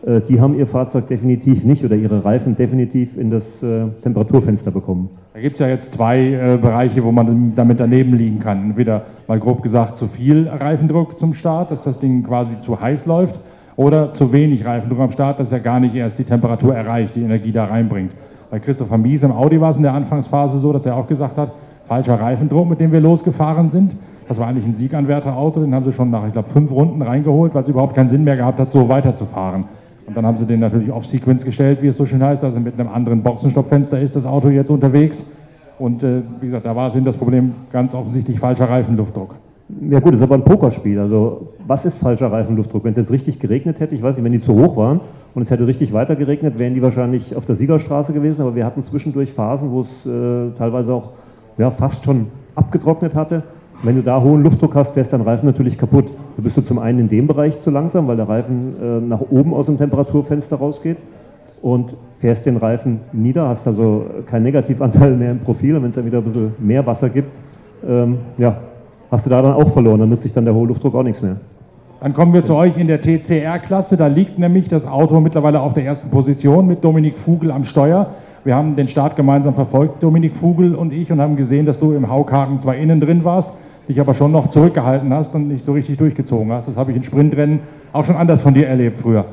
äh, 0.07 0.21
die 0.23 0.41
haben 0.41 0.59
ihr 0.59 0.67
Fahrzeug 0.67 1.09
definitiv 1.09 1.65
nicht 1.65 1.85
oder 1.85 1.95
ihre 1.95 2.25
Reifen 2.25 2.57
definitiv 2.57 3.17
in 3.17 3.31
das 3.31 3.63
äh, 3.63 3.87
Temperaturfenster 4.03 4.71
bekommen. 4.71 5.11
Da 5.35 5.41
gibt 5.41 5.55
es 5.55 5.61
ja 5.61 5.69
jetzt 5.69 5.93
zwei 5.93 6.19
äh, 6.19 6.59
Bereiche, 6.61 7.05
wo 7.05 7.13
man 7.13 7.53
damit 7.55 7.79
daneben 7.79 8.15
liegen 8.15 8.41
kann. 8.41 8.71
Entweder 8.71 9.03
mal 9.29 9.39
grob 9.39 9.63
gesagt 9.63 9.99
zu 9.99 10.09
viel 10.09 10.49
Reifendruck 10.49 11.19
zum 11.19 11.35
Start, 11.35 11.71
dass 11.71 11.85
das 11.85 11.99
Ding 12.01 12.25
quasi 12.25 12.53
zu 12.63 12.81
heiß 12.81 13.07
läuft, 13.07 13.39
oder 13.77 14.13
zu 14.13 14.33
wenig 14.33 14.65
Reifendruck 14.65 15.01
am 15.01 15.13
Start, 15.13 15.41
dass 15.41 15.51
er 15.51 15.61
gar 15.61 15.81
nicht 15.81 15.95
erst 15.95 16.19
die 16.19 16.25
Temperatur 16.25 16.75
erreicht, 16.75 17.15
die 17.15 17.23
Energie 17.23 17.53
da 17.53 17.65
reinbringt. 17.65 18.13
Bei 18.51 18.59
Christopher 18.59 18.99
Mies 18.99 19.23
im 19.23 19.33
Audi 19.33 19.61
war 19.61 19.71
es 19.71 19.79
in 19.79 19.83
der 19.83 19.95
Anfangsphase 19.95 20.59
so, 20.59 20.73
dass 20.73 20.85
er 20.85 20.97
auch 20.97 21.07
gesagt 21.07 21.39
hat, 21.39 21.53
falscher 21.89 22.21
Reifendruck, 22.21 22.69
mit 22.69 22.81
dem 22.81 22.93
wir 22.93 23.01
losgefahren 23.01 23.71
sind. 23.71 23.93
Das 24.29 24.39
war 24.39 24.49
eigentlich 24.49 24.67
ein 24.67 24.77
Sieganwärterauto, 24.77 25.61
den 25.61 25.75
haben 25.75 25.85
sie 25.85 25.93
schon 25.93 26.11
nach, 26.11 26.27
ich 26.27 26.33
glaube, 26.33 26.51
fünf 26.51 26.71
Runden 26.71 27.03
reingeholt, 27.03 27.55
weil 27.55 27.63
es 27.63 27.69
überhaupt 27.69 27.95
keinen 27.95 28.11
Sinn 28.11 28.25
mehr 28.25 28.37
gehabt 28.37 28.59
hat, 28.59 28.71
so 28.71 28.89
weiterzufahren. 28.89 29.65
Und 30.07 30.17
dann 30.17 30.27
haben 30.27 30.39
sie 30.39 30.47
den 30.47 30.61
natürlich 30.61 30.91
off-Sequence 30.91 31.45
gestellt, 31.45 31.83
wie 31.83 31.89
es 31.89 31.97
so 31.97 32.07
schön 32.07 32.23
heißt. 32.23 32.43
Also 32.43 32.59
mit 32.61 32.79
einem 32.79 32.89
anderen 32.89 33.23
Boxenstoppfenster 33.23 34.01
ist 34.01 34.17
das 34.17 34.25
Auto 34.25 34.49
jetzt 34.49 34.71
unterwegs. 34.71 35.17
Und 35.79 36.03
äh, 36.03 36.23
wie 36.41 36.47
gesagt, 36.47 36.67
da 36.67 36.77
war 36.77 36.95
es 36.95 37.05
das 37.05 37.17
Problem 37.17 37.53
ganz 37.73 37.95
offensichtlich 37.95 38.39
falscher 38.39 38.69
Reifenluftdruck. 38.69 39.35
Ja 39.89 40.01
gut, 40.01 40.15
das 40.15 40.21
ist 40.21 40.25
aber 40.25 40.35
ein 40.35 40.45
Pokerspiel. 40.45 40.99
Also 40.99 41.52
was 41.67 41.85
ist 41.85 41.99
falscher 41.99 42.31
Reifenluftdruck? 42.31 42.85
Wenn 42.85 42.93
es 42.93 42.99
jetzt 42.99 43.11
richtig 43.11 43.39
geregnet 43.41 43.81
hätte, 43.81 43.95
ich 43.95 44.03
weiß 44.03 44.17
nicht, 44.17 44.25
wenn 44.25 44.33
die 44.33 44.41
zu 44.41 44.55
hoch 44.55 44.77
waren 44.77 45.01
und 45.35 45.43
es 45.43 45.51
hätte 45.51 45.67
richtig 45.67 45.93
weiter 45.93 46.17
geregnet, 46.17 46.59
wären 46.59 46.75
die 46.75 46.83
wahrscheinlich 46.83 47.37
auf 47.37 47.47
der 47.47 47.55
Siegerstraße 47.55 48.13
gewesen. 48.13 48.41
Aber 48.43 48.55
wir 48.55 48.67
hatten 48.67 48.85
zwischendurch 48.85 49.33
Phasen, 49.33 49.71
wo 49.71 49.83
es 49.83 50.07
äh, 50.07 50.57
teilweise 50.59 50.93
auch 50.93 51.11
ja, 51.59 51.71
fast 51.71 52.05
schon 52.05 52.27
abgetrocknet 52.55 53.15
hatte. 53.15 53.43
Wenn 53.83 53.97
du 53.97 54.03
da 54.03 54.21
hohen 54.21 54.43
Luftdruck 54.43 54.75
hast, 54.75 54.93
fährst 54.93 55.13
dein 55.13 55.23
Reifen 55.23 55.47
natürlich 55.47 55.77
kaputt. 55.77 56.07
Da 56.37 56.43
bist 56.43 56.57
du 56.57 56.61
zum 56.61 56.79
einen 56.79 57.01
in 57.01 57.09
dem 57.09 57.27
Bereich 57.27 57.61
zu 57.63 57.71
langsam, 57.71 58.07
weil 58.07 58.17
der 58.17 58.29
Reifen 58.29 58.75
äh, 58.81 59.01
nach 59.01 59.21
oben 59.21 59.55
aus 59.55 59.67
dem 59.67 59.79
Temperaturfenster 59.79 60.57
rausgeht 60.57 60.99
und 61.61 61.95
fährst 62.21 62.47
den 62.47 62.57
Reifen 62.57 63.01
nieder, 63.13 63.49
hast 63.49 63.67
also 63.67 64.07
keinen 64.27 64.45
Negativanteil 64.45 65.17
mehr 65.17 65.33
im 65.33 65.41
Profil 65.41 65.77
und 65.77 65.83
wenn 65.83 65.91
es 65.91 65.97
dann 65.97 66.07
wieder 66.07 66.19
ein 66.19 66.25
bisschen 66.25 66.55
mehr 66.59 66.87
Wasser 66.87 67.09
gibt, 67.09 67.37
ähm, 67.87 68.19
ja, 68.39 68.57
hast 69.11 69.27
du 69.27 69.31
da 69.31 69.43
dann 69.43 69.55
auch 69.55 69.73
verloren, 69.73 70.01
dann 70.01 70.09
nutzt 70.09 70.23
sich 70.23 70.33
dann 70.33 70.45
der 70.45 70.55
hohe 70.55 70.69
Luftdruck 70.69 70.95
auch 70.95 71.03
nichts 71.03 71.21
mehr. 71.21 71.37
Dann 72.03 72.15
kommen 72.15 72.35
wir 72.35 72.45
zu 72.45 72.57
euch 72.57 72.77
in 72.77 72.89
der 72.89 73.01
TCR-Klasse. 73.01 73.97
Da 73.97 74.09
liegt 74.09 74.37
nämlich 74.37 74.69
das 74.69 74.89
Auto 74.89 75.21
mittlerweile 75.21 75.61
auf 75.61 75.75
der 75.75 75.85
ersten 75.85 76.11
Position 76.11 76.67
mit 76.67 76.83
Dominik 76.83 77.17
Fugel 77.17 77.53
am 77.53 77.63
Steuer. 77.63 78.09
Wir 78.43 78.57
haben 78.57 78.75
den 78.75 78.89
Start 78.89 79.15
gemeinsam 79.15 79.55
verfolgt, 79.55 80.03
Dominik 80.03 80.35
Fugel 80.35 80.75
und 80.75 80.93
ich, 80.93 81.13
und 81.13 81.21
haben 81.21 81.37
gesehen, 81.37 81.65
dass 81.65 81.79
du 81.79 81.93
im 81.93 82.11
Haukarten 82.11 82.61
zwar 82.61 82.75
innen 82.75 83.01
drin 83.01 83.23
warst, 83.23 83.51
dich 83.89 84.01
aber 84.01 84.15
schon 84.15 84.33
noch 84.33 84.51
zurückgehalten 84.51 85.15
hast 85.15 85.33
und 85.33 85.47
nicht 85.47 85.65
so 85.65 85.75
richtig 85.75 85.97
durchgezogen 85.97 86.51
hast. 86.51 86.67
Das 86.67 86.75
habe 86.75 86.91
ich 86.91 86.97
in 86.97 87.05
Sprintrennen 87.05 87.61
auch 87.93 88.05
schon 88.05 88.17
anders 88.17 88.41
von 88.41 88.53
dir 88.53 88.67
erlebt 88.67 89.01
früher. 89.01 89.25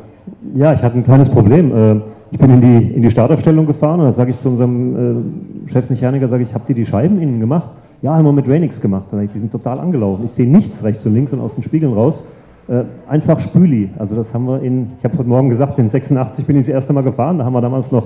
Ja, 0.53 0.71
ich 0.71 0.83
hatte 0.83 0.95
ein 0.95 1.03
kleines 1.03 1.29
Problem. 1.29 1.75
Äh, 1.75 2.01
ich 2.29 2.37
bin 2.37 2.51
in 2.51 2.61
die, 2.61 2.93
in 2.93 3.01
die 3.01 3.09
Startaufstellung 3.09 3.65
gefahren 3.65 3.99
und 3.99 4.05
da 4.05 4.13
sage 4.13 4.29
ich 4.29 4.39
zu 4.43 4.49
unserem 4.49 5.65
äh, 5.65 5.71
Chefmechaniker, 5.71 6.27
sage 6.27 6.43
ich, 6.43 6.53
habt 6.53 6.69
ihr 6.69 6.75
die 6.75 6.85
Scheiben 6.85 7.19
innen 7.19 7.39
gemacht? 7.39 7.69
Ja, 8.03 8.13
haben 8.13 8.25
wir 8.25 8.31
mit 8.31 8.47
Rainix 8.47 8.79
gemacht. 8.79 9.05
Die 9.11 9.39
sind 9.39 9.51
total 9.51 9.79
angelaufen. 9.79 10.25
Ich 10.25 10.33
sehe 10.33 10.47
nichts 10.47 10.83
rechts 10.83 11.03
und 11.03 11.15
links 11.15 11.33
und 11.33 11.39
aus 11.39 11.55
den 11.55 11.63
Spiegeln 11.63 11.93
raus. 11.93 12.23
Äh, 12.69 12.83
einfach 13.09 13.39
Spüli. 13.39 13.89
Also 13.97 14.15
das 14.15 14.31
haben 14.31 14.45
wir 14.45 14.61
in, 14.61 14.91
ich 14.99 15.03
habe 15.03 15.17
heute 15.17 15.27
Morgen 15.27 15.49
gesagt, 15.49 15.79
in 15.79 15.89
86 15.89 16.45
bin 16.45 16.57
ich 16.57 16.67
das 16.67 16.75
erste 16.75 16.93
Mal 16.93 17.01
gefahren. 17.01 17.39
Da 17.39 17.45
haben 17.45 17.53
wir 17.53 17.61
damals 17.61 17.91
noch 17.91 18.03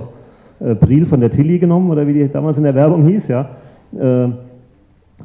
äh, 0.62 0.74
Bril 0.74 1.05
von 1.05 1.20
der 1.20 1.32
Tilly 1.32 1.60
genommen 1.60 1.91
oder 1.91 2.08
wie 2.08 2.13
die 2.13 2.32
damals 2.32 2.55
in 2.55 2.63
der 2.63 2.74
Werbung 2.74 3.05
hieß. 3.05 3.27
Ja. 3.27 3.50
Äh, 4.00 4.29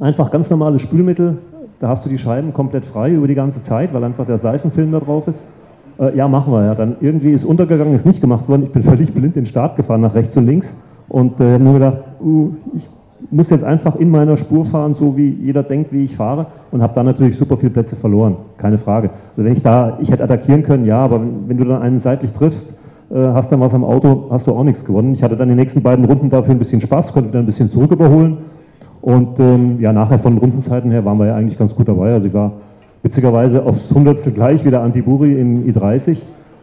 einfach 0.01 0.29
ganz 0.29 0.49
normales 0.49 0.81
Spülmittel. 0.81 1.37
Da 1.79 1.87
hast 1.87 2.05
du 2.05 2.09
die 2.09 2.17
Scheiben 2.17 2.51
komplett 2.51 2.83
frei 2.83 3.11
über 3.11 3.29
die 3.29 3.35
ganze 3.35 3.63
Zeit, 3.63 3.93
weil 3.93 4.03
einfach 4.03 4.25
der 4.25 4.39
Seifenfilm 4.39 4.91
da 4.91 4.99
drauf 4.99 5.29
ist. 5.29 5.39
Äh, 5.99 6.17
ja, 6.17 6.27
machen 6.27 6.51
wir. 6.51 6.65
Ja. 6.65 6.75
Dann 6.75 6.97
irgendwie 6.99 7.31
ist 7.31 7.45
untergegangen, 7.45 7.95
ist 7.95 8.05
nicht 8.05 8.19
gemacht 8.19 8.49
worden. 8.49 8.63
Ich 8.63 8.73
bin 8.73 8.83
völlig 8.83 9.13
blind 9.13 9.37
in 9.37 9.43
den 9.43 9.45
Start 9.45 9.77
gefahren, 9.77 10.01
nach 10.01 10.15
rechts 10.15 10.35
und 10.35 10.47
links. 10.47 10.83
Und 11.07 11.39
äh, 11.39 11.53
habe 11.53 11.63
nur 11.63 11.73
gedacht, 11.75 11.97
uh, 12.21 12.51
ich 12.75 12.83
muss 13.31 13.49
jetzt 13.49 13.63
einfach 13.63 13.95
in 13.95 14.09
meiner 14.09 14.37
Spur 14.37 14.65
fahren, 14.65 14.95
so 14.95 15.17
wie 15.17 15.29
jeder 15.29 15.63
denkt, 15.63 15.91
wie 15.91 16.05
ich 16.05 16.15
fahre. 16.15 16.47
Und 16.71 16.81
habe 16.81 16.93
dann 16.95 17.05
natürlich 17.05 17.37
super 17.37 17.57
viele 17.57 17.71
Plätze 17.71 17.95
verloren. 17.95 18.37
Keine 18.57 18.77
Frage. 18.77 19.09
Also 19.31 19.43
wenn 19.43 19.53
ich 19.53 19.63
da, 19.63 19.97
ich 20.01 20.09
hätte 20.09 20.23
attackieren 20.23 20.63
können, 20.63 20.85
ja, 20.85 20.99
aber 20.99 21.21
wenn, 21.21 21.47
wenn 21.47 21.57
du 21.57 21.65
dann 21.65 21.81
einen 21.81 21.99
seitlich 21.99 22.31
triffst, 22.31 22.77
äh, 23.11 23.15
hast 23.15 23.51
dann 23.51 23.59
was 23.59 23.73
am 23.73 23.83
Auto, 23.83 24.27
hast 24.29 24.47
du 24.47 24.53
auch 24.53 24.63
nichts 24.63 24.85
gewonnen. 24.85 25.13
Ich 25.13 25.23
hatte 25.23 25.35
dann 25.35 25.49
die 25.49 25.55
nächsten 25.55 25.81
beiden 25.81 26.05
Runden 26.05 26.29
dafür 26.29 26.51
ein 26.51 26.59
bisschen 26.59 26.81
Spaß, 26.81 27.11
konnte 27.11 27.31
dann 27.31 27.43
ein 27.43 27.47
bisschen 27.47 27.69
zurück 27.69 27.91
überholen. 27.91 28.37
Und 29.01 29.39
ähm, 29.39 29.79
ja, 29.79 29.93
nachher 29.93 30.19
von 30.19 30.37
Rundenzeiten 30.37 30.91
her 30.91 31.05
waren 31.05 31.17
wir 31.17 31.27
ja 31.27 31.35
eigentlich 31.35 31.57
ganz 31.57 31.73
gut 31.73 31.87
dabei. 31.87 32.13
Also 32.13 32.27
ich 32.27 32.33
war 32.33 32.51
witzigerweise 33.01 33.63
aufs 33.63 33.89
Hundertstel 33.93 34.33
gleich 34.33 34.65
wieder 34.65 34.81
Antiburi 34.81 35.39
im 35.39 35.63
i30 35.65 36.17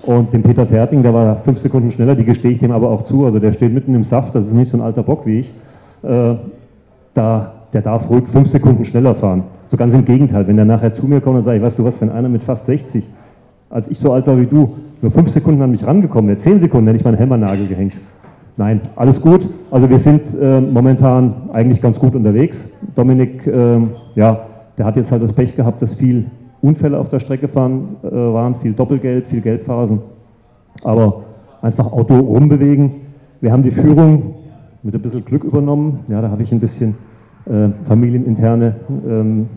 und 0.04 0.32
den 0.32 0.42
Peter 0.42 0.66
Ferting, 0.66 1.02
der 1.02 1.14
war 1.14 1.36
fünf 1.44 1.60
Sekunden 1.60 1.90
schneller, 1.90 2.14
die 2.14 2.25
gestehe 2.25 2.50
ich 2.50 2.58
dem 2.58 2.72
aber 2.72 2.90
auch 2.90 3.06
zu. 3.06 3.25
Also 3.25 3.38
der 3.38 3.52
steht 3.52 3.72
mitten 3.72 3.94
im 3.94 4.04
Saft, 4.04 4.34
das 4.34 4.46
ist 4.46 4.52
nicht 4.52 4.70
so 4.70 4.76
ein 4.76 4.82
alter 4.82 5.02
Bock 5.02 5.26
wie 5.26 5.40
ich. 5.40 5.50
Äh, 6.03 6.35
da, 7.15 7.53
der 7.73 7.83
darf 7.83 8.09
ruhig 8.11 8.25
fünf 8.29 8.49
Sekunden 8.49 8.85
schneller 8.85 9.15
fahren. 9.15 9.45
So 9.71 9.76
ganz 9.76 9.95
im 9.95 10.05
Gegenteil, 10.05 10.47
wenn 10.47 10.57
der 10.57 10.65
nachher 10.65 10.95
zu 10.95 11.07
mir 11.07 11.21
kommt 11.21 11.38
und 11.38 11.45
sagt, 11.45 11.61
weißt 11.61 11.79
du 11.79 11.85
was, 11.85 12.00
wenn 12.00 12.11
einer 12.11 12.29
mit 12.29 12.43
fast 12.43 12.67
60, 12.67 13.05
als 13.71 13.88
ich 13.91 13.99
so 13.99 14.12
alt 14.12 14.26
war 14.26 14.38
wie 14.38 14.47
du, 14.47 14.76
nur 15.03 15.11
fünf 15.11 15.31
Sekunden 15.31 15.61
an 15.62 15.71
mich 15.71 15.87
rangekommen 15.87 16.29
wäre, 16.29 16.38
zehn 16.38 16.61
Sekunden 16.61 16.87
hätte 16.87 16.99
ich 16.99 17.05
meinen 17.05 17.19
Hämmernagel 17.19 17.67
gehängt. 17.67 17.95
Nein, 18.57 18.81
alles 18.97 19.21
gut. 19.21 19.47
Also 19.71 19.91
wir 19.91 19.99
sind 19.99 20.23
äh, 20.41 20.61
momentan 20.61 21.35
eigentlich 21.53 21.83
ganz 21.83 21.99
gut 21.99 22.15
unterwegs. 22.15 22.71
Dominik, 22.95 23.47
äh, 23.47 23.79
ja, 24.15 24.41
der 24.79 24.87
hat 24.87 24.97
jetzt 24.97 25.11
halt 25.11 25.23
das 25.23 25.33
Pech 25.33 25.57
gehabt, 25.57 25.83
dass 25.83 25.95
viel 25.95 26.26
Unfälle 26.62 26.99
auf 26.99 27.11
der 27.11 27.21
Strecke 27.21 27.49
fahren, 27.49 27.97
äh, 28.03 28.11
waren, 28.11 28.55
viel 28.62 28.73
Doppelgeld, 28.73 29.26
viel 29.26 29.43
Geldphasen. 29.43 30.00
Aber 30.83 31.25
einfach 31.61 31.93
Auto 31.93 32.19
rumbewegen. 32.19 32.93
Wir 33.41 33.53
haben 33.53 33.62
die 33.62 33.71
Führung 33.71 34.35
mit 34.87 34.95
ein 34.95 35.02
bisschen 35.02 35.25
Glück 35.25 35.43
übernommen. 35.43 36.05
Ja, 36.07 36.23
da 36.23 36.31
habe 36.31 36.45
ich 36.45 36.52
ein 36.52 36.61
bisschen 36.61 36.95
äh, 37.47 37.71
familieninterne 37.88 38.76
ähm, 39.05 39.49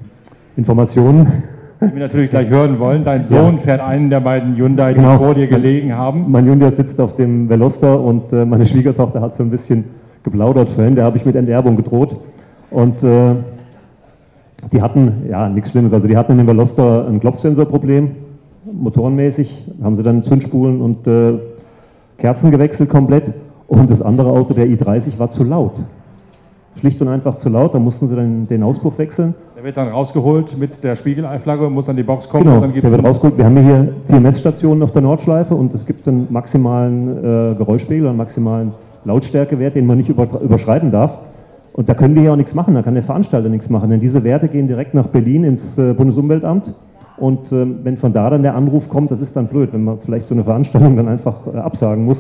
Informationen. 0.58 1.44
Die 1.80 1.94
wir 1.94 2.00
natürlich 2.00 2.32
gleich 2.32 2.50
hören 2.50 2.80
wollen. 2.80 3.06
Dein 3.06 3.28
Sohn 3.28 3.58
ja. 3.58 3.62
fährt 3.62 3.80
einen 3.80 4.10
der 4.10 4.22
beiden 4.22 4.56
Hyundai, 4.56 4.94
die 4.94 5.00
genau. 5.00 5.20
vor 5.20 5.36
dir 5.36 5.46
gelegen 5.46 5.94
haben. 5.94 6.32
Mein 6.32 6.46
Hyundai 6.46 6.72
sitzt 6.72 7.00
auf 7.00 7.16
dem 7.16 7.48
Veloster 7.48 8.02
und 8.02 8.34
äh, 8.34 8.44
meine 8.44 8.66
Schwiegertochter 8.66 9.22
hat 9.22 9.38
so 9.38 9.44
ein 9.44 9.52
bisschen 9.52 9.84
geplaudert 10.24 10.70
vorhin. 10.70 10.96
Der 10.96 11.06
habe 11.06 11.18
ich 11.18 11.26
mit 11.26 11.36
Enterbung 11.36 11.78
gedroht. 11.78 12.16
Und 12.72 13.04
äh, 13.04 13.36
die 14.72 14.82
hatten, 14.82 15.28
ja, 15.30 15.48
nichts 15.48 15.70
Schlimmes. 15.70 15.94
Also 15.94 16.08
die 16.08 16.18
hatten 16.18 16.32
in 16.32 16.40
dem 16.40 16.48
Veloster 16.48 17.08
ein 17.08 17.20
Klopfsensorproblem, 17.20 18.10
motorenmäßig. 18.66 19.68
Haben 19.84 19.96
sie 19.96 20.04
dann 20.04 20.24
Zündspulen 20.24 20.82
und 20.82 21.06
äh, 21.06 21.34
Kerzen 22.18 22.50
gewechselt 22.50 22.90
komplett. 22.90 23.32
Und 23.70 23.90
das 23.90 24.02
andere 24.02 24.32
Auto, 24.32 24.54
der 24.54 24.66
i30, 24.66 25.18
war 25.18 25.32
zu 25.32 25.44
laut 25.44 25.76
schlicht 26.80 27.02
und 27.02 27.08
einfach 27.08 27.38
zu 27.38 27.50
laut, 27.50 27.74
da 27.74 27.80
mussten 27.80 28.10
sie 28.10 28.16
dann 28.16 28.48
den 28.48 28.64
Auspuff 28.64 28.98
wechseln. 28.98 29.36
Der 29.56 29.64
wird 29.64 29.78
dann 29.78 29.90
rausgeholt 29.90 30.58
mit 30.58 30.84
der 30.84 30.96
Spiegeleiflagge, 30.96 31.70
muss 31.70 31.90
an 31.90 31.98
die 31.98 32.04
Box 32.04 32.30
kommen. 32.30 32.46
Genau, 32.46 32.66
der 32.66 32.92
wird 32.92 33.04
rausgeholt. 33.04 33.38
Wir 33.38 33.46
haben 33.46 33.58
hier 33.58 33.94
vier 34.08 34.20
Messstationen 34.20 34.84
auf 34.84 34.92
der 34.92 35.02
Nordschleife 35.02 35.54
und 35.54 35.74
es 35.74 35.86
gibt 35.86 36.08
einen 36.08 36.28
maximalen 36.30 37.18
äh, 37.18 37.56
Geräuschpegel, 37.56 38.08
einen 38.08 38.18
maximalen 38.18 38.72
Lautstärkewert, 39.04 39.76
den 39.76 39.86
man 39.86 39.98
nicht 39.98 40.10
über, 40.10 40.28
überschreiten 40.42 40.92
darf. 40.92 41.18
Und 41.74 41.88
da 41.88 41.94
können 41.94 42.16
wir 42.16 42.24
hier 42.24 42.34
auch 42.34 42.38
nichts 42.38 42.54
machen, 42.54 42.74
da 42.74 42.82
kann 42.82 42.94
der 42.94 43.04
Veranstalter 43.04 43.50
nichts 43.50 43.70
machen, 43.70 43.90
denn 43.90 44.00
diese 44.00 44.24
Werte 44.24 44.48
gehen 44.48 44.68
direkt 44.68 44.94
nach 44.94 45.08
Berlin 45.08 45.44
ins 45.44 45.78
äh, 45.78 45.94
Bundesumweltamt. 45.94 46.74
Und 47.18 47.52
äh, 47.52 47.66
wenn 47.84 47.98
von 47.98 48.14
da 48.14 48.30
dann 48.30 48.44
der 48.44 48.56
Anruf 48.56 48.88
kommt, 48.90 49.12
das 49.12 49.20
ist 49.20 49.36
dann 49.36 49.48
blöd, 49.48 49.74
wenn 49.74 49.84
man 49.84 49.98
vielleicht 50.04 50.28
so 50.28 50.34
eine 50.34 50.44
Veranstaltung 50.46 50.96
dann 50.96 51.10
einfach 51.10 51.36
äh, 51.54 51.58
absagen 51.58 52.06
muss, 52.06 52.18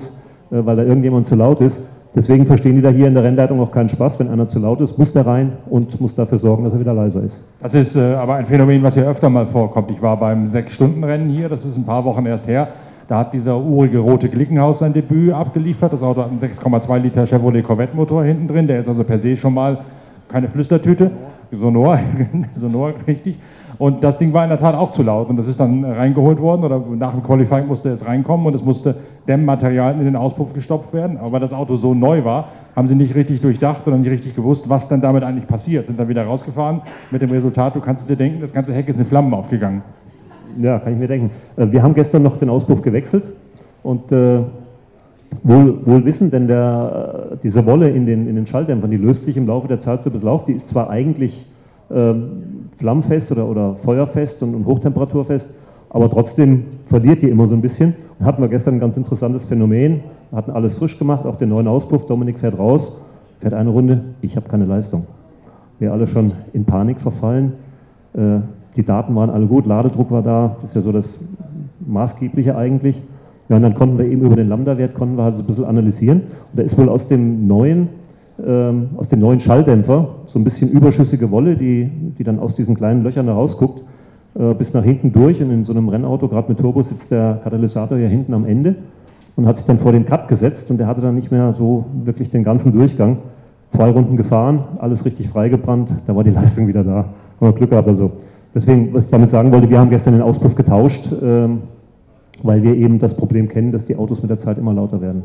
weil 0.49 0.75
da 0.75 0.83
irgendjemand 0.83 1.27
zu 1.27 1.35
laut 1.35 1.61
ist 1.61 1.81
Deswegen 2.15 2.47
verstehen 2.47 2.75
die 2.75 2.81
da 2.81 2.89
hier 2.89 3.07
in 3.07 3.13
der 3.13 3.23
Rennleitung 3.23 3.59
auch 3.59 3.71
keinen 3.71 3.89
Spaß. 3.89 4.19
Wenn 4.19 4.29
einer 4.29 4.49
zu 4.49 4.57
laut 4.57 4.81
ist, 4.81 4.97
muss 4.97 5.13
der 5.13 5.27
rein 5.27 5.53
und 5.69 6.01
muss 6.01 6.15
dafür 6.15 6.39
sorgen, 6.39 6.63
dass 6.63 6.73
er 6.73 6.79
wieder 6.79 6.93
leiser 6.93 7.23
ist. 7.23 7.45
Das 7.61 7.73
ist 7.73 7.95
äh, 7.95 8.15
aber 8.15 8.35
ein 8.35 8.47
Phänomen, 8.47 8.81
was 8.81 8.95
hier 8.95 9.07
öfter 9.07 9.29
mal 9.29 9.45
vorkommt. 9.45 9.91
Ich 9.91 10.01
war 10.01 10.17
beim 10.17 10.47
Sechs-Stunden-Rennen 10.47 11.29
hier, 11.29 11.49
das 11.49 11.63
ist 11.63 11.77
ein 11.77 11.85
paar 11.85 12.03
Wochen 12.05 12.25
erst 12.25 12.47
her. 12.47 12.69
Da 13.07 13.19
hat 13.19 13.33
dieser 13.33 13.57
urige 13.59 13.99
rote 13.99 14.27
Glickenhaus 14.27 14.79
sein 14.79 14.93
Debüt 14.93 15.33
abgeliefert. 15.33 15.93
Das 15.93 16.01
Auto 16.01 16.21
hat 16.21 16.29
einen 16.29 16.39
6,2 16.39 16.97
Liter 16.97 17.27
Chevrolet 17.27 17.63
Corvette 17.63 17.95
Motor 17.95 18.23
hinten 18.23 18.47
drin. 18.47 18.67
Der 18.67 18.79
ist 18.79 18.87
also 18.87 19.03
per 19.03 19.19
se 19.19 19.37
schon 19.37 19.53
mal 19.53 19.79
keine 20.29 20.47
Flüstertüte. 20.47 21.11
Sonor, 21.51 21.99
Sonor, 22.55 22.93
richtig. 23.07 23.37
Und 23.77 24.03
das 24.03 24.17
Ding 24.17 24.33
war 24.33 24.43
in 24.43 24.49
der 24.49 24.59
Tat 24.59 24.75
auch 24.75 24.91
zu 24.91 25.03
laut 25.03 25.29
und 25.29 25.37
das 25.37 25.47
ist 25.47 25.59
dann 25.59 25.85
reingeholt 25.85 26.39
worden 26.41 26.63
oder 26.63 26.81
nach 26.97 27.13
dem 27.13 27.23
Qualifying 27.23 27.67
musste 27.67 27.89
es 27.89 28.05
reinkommen 28.05 28.45
und 28.47 28.55
es 28.55 28.63
musste 28.63 28.95
Dämmmaterial 29.27 29.93
in 29.93 30.05
den 30.05 30.15
Auspuff 30.15 30.53
gestopft 30.53 30.93
werden. 30.93 31.17
Aber 31.17 31.33
weil 31.33 31.39
das 31.39 31.53
Auto 31.53 31.77
so 31.77 31.93
neu 31.93 32.25
war, 32.25 32.49
haben 32.75 32.87
sie 32.87 32.95
nicht 32.95 33.15
richtig 33.15 33.41
durchdacht 33.41 33.87
oder 33.87 33.97
nicht 33.97 34.09
richtig 34.09 34.35
gewusst, 34.35 34.67
was 34.69 34.87
dann 34.89 35.01
damit 35.01 35.23
eigentlich 35.23 35.47
passiert. 35.47 35.87
Sind 35.87 35.99
dann 35.99 36.09
wieder 36.09 36.25
rausgefahren 36.25 36.81
mit 37.11 37.21
dem 37.21 37.29
Resultat, 37.29 37.75
du 37.75 37.79
kannst 37.79 38.09
dir 38.09 38.15
denken, 38.15 38.41
das 38.41 38.53
ganze 38.53 38.73
Heck 38.73 38.89
ist 38.89 38.99
in 38.99 39.05
Flammen 39.05 39.33
aufgegangen. 39.33 39.81
Ja, 40.59 40.79
kann 40.79 40.93
ich 40.93 40.99
mir 40.99 41.07
denken. 41.07 41.31
Äh, 41.57 41.71
wir 41.71 41.83
haben 41.83 41.93
gestern 41.93 42.23
noch 42.23 42.37
den 42.37 42.49
Auspuff 42.49 42.81
gewechselt 42.81 43.23
und 43.83 44.11
äh, 44.11 44.39
wohl, 45.43 45.85
wohl 45.85 46.05
wissen, 46.05 46.31
denn 46.31 46.47
der, 46.47 47.31
äh, 47.31 47.35
diese 47.43 47.65
Wolle 47.65 47.89
in 47.89 48.05
den, 48.05 48.27
in 48.27 48.35
den 48.35 48.47
Schalldämpfern, 48.47 48.91
die 48.91 48.97
löst 48.97 49.25
sich 49.25 49.37
im 49.37 49.47
Laufe 49.47 49.67
der 49.67 49.79
Zeit 49.79 50.03
zu 50.03 50.09
Beslauf. 50.09 50.45
Die 50.45 50.53
ist 50.53 50.69
zwar 50.69 50.89
eigentlich 50.89 51.45
ähm, 51.91 52.58
flammfest 52.79 53.31
oder, 53.31 53.47
oder 53.47 53.75
feuerfest 53.75 54.41
und, 54.41 54.55
und, 54.55 54.65
hochtemperaturfest, 54.65 55.51
aber 55.89 56.09
trotzdem 56.09 56.65
verliert 56.87 57.21
die 57.21 57.29
immer 57.29 57.47
so 57.47 57.53
ein 57.53 57.61
bisschen. 57.61 57.93
Und 58.17 58.25
hatten 58.25 58.41
wir 58.41 58.49
gestern 58.49 58.75
ein 58.75 58.79
ganz 58.79 58.97
interessantes 58.97 59.45
Phänomen, 59.45 60.01
wir 60.31 60.37
hatten 60.37 60.51
alles 60.51 60.73
frisch 60.75 60.97
gemacht, 60.97 61.25
auch 61.25 61.37
den 61.37 61.49
neuen 61.49 61.67
Auspuff, 61.67 62.05
Dominik 62.07 62.39
fährt 62.39 62.57
raus, 62.57 63.05
fährt 63.39 63.53
eine 63.53 63.69
Runde, 63.69 64.01
ich 64.21 64.35
habe 64.35 64.47
keine 64.47 64.65
Leistung. 64.65 65.05
Wir 65.79 65.93
alle 65.93 66.07
schon 66.07 66.33
in 66.53 66.65
Panik 66.65 66.99
verfallen. 66.99 67.53
Äh, 68.13 68.39
die 68.75 68.83
Daten 68.83 69.15
waren 69.15 69.29
alle 69.29 69.45
gut, 69.45 69.65
Ladedruck 69.65 70.11
war 70.11 70.21
da, 70.21 70.57
das 70.61 70.71
ist 70.71 70.75
ja 70.75 70.81
so 70.81 70.91
das 70.91 71.05
Maßgebliche 71.85 72.55
eigentlich. 72.55 73.01
Ja, 73.49 73.55
und 73.55 73.63
dann 73.63 73.73
konnten 73.73 73.97
wir 73.97 74.05
eben 74.05 74.21
über 74.21 74.35
den 74.35 74.47
Lambda-Wert 74.47 74.93
konnten 74.93 75.17
wir 75.17 75.23
halt 75.23 75.35
so 75.35 75.41
ein 75.41 75.47
bisschen 75.47 75.65
analysieren. 75.65 76.19
Und 76.21 76.59
da 76.59 76.63
ist 76.63 76.77
wohl 76.77 76.87
aus 76.87 77.07
dem 77.07 77.47
neuen, 77.47 77.89
ähm, 78.45 78.89
aus 78.97 79.09
dem 79.09 79.19
neuen 79.19 79.39
Schalldämpfer 79.39 80.07
so 80.27 80.39
ein 80.39 80.43
bisschen 80.43 80.69
überschüssige 80.69 81.31
Wolle, 81.31 81.55
die, 81.55 81.89
die 82.17 82.23
dann 82.23 82.39
aus 82.39 82.55
diesen 82.55 82.75
kleinen 82.75 83.03
Löchern 83.03 83.27
da 83.27 83.33
rausguckt, 83.33 83.83
äh, 84.37 84.53
bis 84.53 84.73
nach 84.73 84.83
hinten 84.83 85.11
durch. 85.11 85.41
Und 85.41 85.51
in 85.51 85.65
so 85.65 85.73
einem 85.73 85.89
Rennauto, 85.89 86.27
gerade 86.27 86.49
mit 86.49 86.59
Turbo, 86.59 86.83
sitzt 86.83 87.11
der 87.11 87.39
Katalysator 87.43 87.97
ja 87.97 88.07
hinten 88.07 88.33
am 88.33 88.45
Ende 88.45 88.75
und 89.35 89.45
hat 89.45 89.57
sich 89.57 89.65
dann 89.65 89.79
vor 89.79 89.91
den 89.91 90.05
Cut 90.05 90.27
gesetzt 90.27 90.69
und 90.69 90.77
der 90.77 90.87
hatte 90.87 91.01
dann 91.01 91.15
nicht 91.15 91.31
mehr 91.31 91.53
so 91.53 91.85
wirklich 92.03 92.29
den 92.29 92.43
ganzen 92.43 92.73
Durchgang. 92.73 93.17
Zwei 93.71 93.89
Runden 93.89 94.17
gefahren, 94.17 94.63
alles 94.79 95.05
richtig 95.05 95.29
freigebrannt, 95.29 95.89
da 96.07 96.15
war 96.15 96.23
die 96.23 96.29
Leistung 96.31 96.67
wieder 96.67 96.83
da. 96.83 96.95
Haben 96.95 97.07
wir 97.39 97.53
Glück 97.53 97.69
gehabt 97.69 97.87
also. 97.87 98.11
Deswegen, 98.53 98.93
was 98.93 99.05
ich 99.05 99.11
damit 99.11 99.29
sagen 99.29 99.51
wollte, 99.51 99.69
wir 99.69 99.79
haben 99.79 99.91
gestern 99.91 100.13
den 100.13 100.23
Auspuff 100.23 100.55
getauscht, 100.55 101.07
ähm, 101.21 101.61
weil 102.41 102.63
wir 102.63 102.75
eben 102.75 102.99
das 102.99 103.13
Problem 103.13 103.47
kennen, 103.47 103.71
dass 103.71 103.85
die 103.85 103.95
Autos 103.95 104.21
mit 104.21 104.29
der 104.29 104.39
Zeit 104.39 104.57
immer 104.57 104.73
lauter 104.73 105.01
werden. 105.01 105.23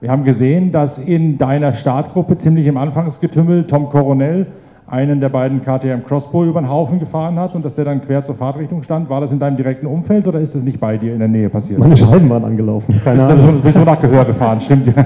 Wir 0.00 0.10
haben 0.12 0.22
gesehen, 0.22 0.70
dass 0.70 0.98
in 0.98 1.38
deiner 1.38 1.72
Startgruppe 1.72 2.38
ziemlich 2.38 2.66
im 2.66 2.76
Anfangsgetümmel 2.76 3.66
Tom 3.66 3.90
Coronel 3.90 4.46
einen 4.86 5.20
der 5.20 5.28
beiden 5.28 5.62
KTM 5.62 6.04
Crossbow 6.06 6.44
über 6.44 6.60
den 6.60 6.68
Haufen 6.68 7.00
gefahren 7.00 7.36
hat 7.36 7.54
und 7.54 7.64
dass 7.64 7.74
der 7.74 7.84
dann 7.84 8.00
quer 8.02 8.24
zur 8.24 8.36
Fahrtrichtung 8.36 8.84
stand. 8.84 9.10
War 9.10 9.20
das 9.20 9.32
in 9.32 9.40
deinem 9.40 9.56
direkten 9.56 9.86
Umfeld 9.86 10.26
oder 10.28 10.38
ist 10.38 10.54
das 10.54 10.62
nicht 10.62 10.78
bei 10.78 10.96
dir 10.96 11.14
in 11.14 11.18
der 11.18 11.26
Nähe 11.26 11.50
passiert? 11.50 11.80
Meine 11.80 11.96
Scheiben 11.96 12.30
waren 12.30 12.44
angelaufen. 12.44 12.94
Keine 13.04 13.24
Ahnung. 13.24 13.56
Du 13.56 13.62
bist 13.62 13.76
so 13.76 13.84
nach 13.84 14.00
Gehör 14.00 14.24
gefahren, 14.24 14.60
stimmt 14.60 14.86
ja. 14.86 14.92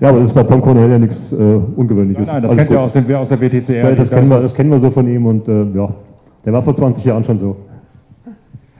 Ja, 0.00 0.10
aber 0.10 0.18
das 0.18 0.28
ist 0.28 0.34
bei 0.34 0.42
Tom 0.42 0.60
Coronel 0.60 0.90
ja 0.90 0.98
nichts 0.98 1.32
äh, 1.32 1.36
Ungewöhnliches. 1.36 2.26
Nein, 2.26 2.42
nein 2.42 2.42
das 2.42 2.50
Alles 2.50 2.58
kennt 2.58 2.70
ihr 2.70 2.80
aus, 2.80 2.92
dem, 2.92 3.14
aus 3.14 3.28
der 3.28 3.40
WTCR. 3.40 3.74
Ja, 3.74 3.92
das, 3.92 4.10
kennen 4.10 4.28
wir, 4.28 4.40
das 4.40 4.54
kennen 4.54 4.70
wir 4.70 4.80
so 4.80 4.90
von 4.90 5.08
ihm 5.08 5.24
und 5.24 5.48
äh, 5.48 5.64
ja, 5.74 5.88
der 6.44 6.52
war 6.52 6.62
vor 6.62 6.76
20 6.76 7.04
Jahren 7.06 7.24
schon 7.24 7.38
so. 7.38 7.56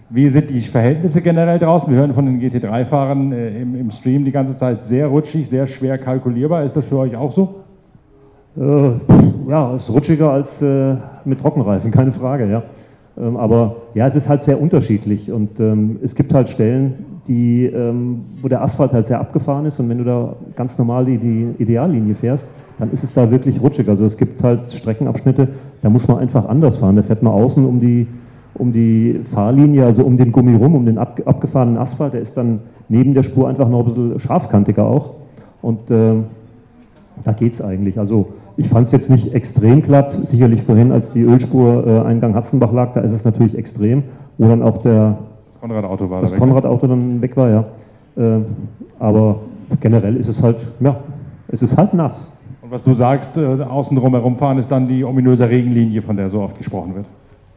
Wie 0.09 0.31
sind 0.31 0.51
die 0.51 0.61
Verhältnisse 0.61 1.21
generell 1.21 1.59
draußen? 1.59 1.93
Wir 1.93 1.99
hören 1.99 2.15
von 2.15 2.27
den 2.27 2.41
GT3-Fahrern 2.41 3.33
äh, 3.33 3.61
im, 3.61 3.75
im, 3.75 3.91
Stream 3.91 4.25
die 4.25 4.31
ganze 4.31 4.57
Zeit 4.57 4.85
sehr 4.85 5.09
rutschig, 5.09 5.49
sehr 5.49 5.67
schwer 5.67 5.99
kalkulierbar. 5.99 6.63
Ist 6.63 6.77
das 6.77 6.85
für 6.85 6.99
euch 6.99 7.17
auch 7.17 7.33
so? 7.33 7.65
Äh, 8.57 9.51
ja, 9.51 9.75
es 9.75 9.83
ist 9.83 9.91
rutschiger 9.91 10.31
als 10.31 10.63
äh, 10.63 10.95
mit 11.25 11.41
Trockenreifen, 11.41 11.91
keine 11.93 12.13
Frage, 12.13 12.49
ja. 12.49 12.63
Ähm, 13.19 13.37
aber 13.37 13.77
ja, 13.95 14.07
es 14.07 14.15
ist 14.15 14.29
halt 14.29 14.45
sehr 14.45 14.61
unterschiedlich 14.61 15.33
und 15.33 15.59
ähm, 15.59 15.99
es 16.05 16.15
gibt 16.15 16.33
halt 16.33 16.51
Stellen, 16.51 17.05
die, 17.27 17.67
ähm, 17.67 18.27
wo 18.43 18.49
der 18.49 18.63
Asphalt 18.63 18.93
halt 18.93 19.09
sehr 19.09 19.19
abgefahren 19.19 19.67
ist 19.67 19.81
und 19.81 19.89
wenn 19.89 19.99
du 19.99 20.05
da 20.05 20.37
ganz 20.55 20.79
normal 20.79 21.05
die, 21.07 21.19
die 21.19 21.55
Ideallinie 21.59 22.15
fährst, 22.15 22.47
dann 22.79 22.93
ist 22.93 23.03
es 23.03 23.13
da 23.15 23.29
wirklich 23.31 23.61
rutschig. 23.61 23.89
Also 23.89 24.05
es 24.05 24.17
gibt 24.17 24.43
halt 24.43 24.71
Streckenabschnitte, 24.73 25.49
da 25.83 25.91
muss 25.91 26.07
man 26.07 26.19
einfach 26.19 26.47
anders 26.49 26.77
fahren. 26.77 26.97
Da 26.97 27.03
fährt 27.03 27.23
man 27.23 27.33
außen 27.33 27.65
um 27.65 27.81
die, 27.81 28.07
um 28.59 28.73
die 28.73 29.21
Fahrlinie, 29.33 29.85
also 29.85 30.05
um 30.05 30.17
den 30.17 30.33
Gummi 30.33 30.57
rum, 30.57 30.75
um 30.75 30.87
den 30.87 30.99
ab, 30.99 31.21
abgefahrenen 31.25 31.79
Asphalt, 31.79 32.15
der 32.15 32.23
ist 32.23 32.37
dann 32.37 32.61
neben 32.89 33.15
der 33.15 33.23
Spur 33.23 33.49
einfach 33.49 33.69
noch 33.69 33.87
ein 33.87 33.95
bisschen 33.95 34.21
scharfkantiger 34.21 34.87
auch. 34.87 35.15
Und 35.63 35.91
äh, 35.91 36.15
da 37.25 37.33
geht 37.33 37.55
es 37.55 37.63
eigentlich. 37.63 37.99
Also 37.99 38.29
ich 38.57 38.69
fand 38.69 38.87
es 38.87 38.93
jetzt 38.93 39.11
nicht 39.11 39.35
extrem 39.35 39.83
glatt, 39.83 40.17
sicherlich 40.29 40.63
vorhin, 40.63 40.93
als 40.93 41.13
die 41.13 41.23
Ölspur 41.23 41.87
äh, 41.87 42.01
Eingang 42.01 42.35
Hatzenbach 42.35 42.73
lag, 42.73 42.95
da 42.95 43.01
ist 43.01 43.13
es 43.13 43.25
natürlich 43.25 43.57
extrem, 43.57 44.05
wo 44.39 44.49
dann 44.49 44.63
auch 44.63 44.79
der 44.83 45.19
Konrad-Auto 45.61 46.09
war 46.09 46.23
das 46.23 46.31
da 46.31 46.39
Konrad-Auto 46.39 46.87
dann 46.87 47.21
weg 47.21 47.37
war, 47.37 47.51
ja. 47.51 47.65
Äh, 48.17 48.41
aber 48.99 49.41
generell 49.81 50.17
ist 50.17 50.29
es 50.29 50.43
halt, 50.43 50.57
ja, 50.81 50.97
es 51.49 51.63
ist 51.63 51.77
halt 51.77 51.93
nass. 51.95 52.33
Und 52.63 52.71
was 52.71 52.83
du 52.83 52.95
sagst, 52.95 53.37
äh, 53.37 53.63
außen 53.63 53.97
drum 53.97 54.15
herumfahren, 54.15 54.59
ist 54.59 54.71
dann 54.71 54.89
die 54.89 55.05
ominöse 55.05 55.49
Regenlinie, 55.49 56.03
von 56.03 56.17
der 56.17 56.31
so 56.31 56.41
oft 56.41 56.57
gesprochen 56.59 56.95
wird. 56.95 57.07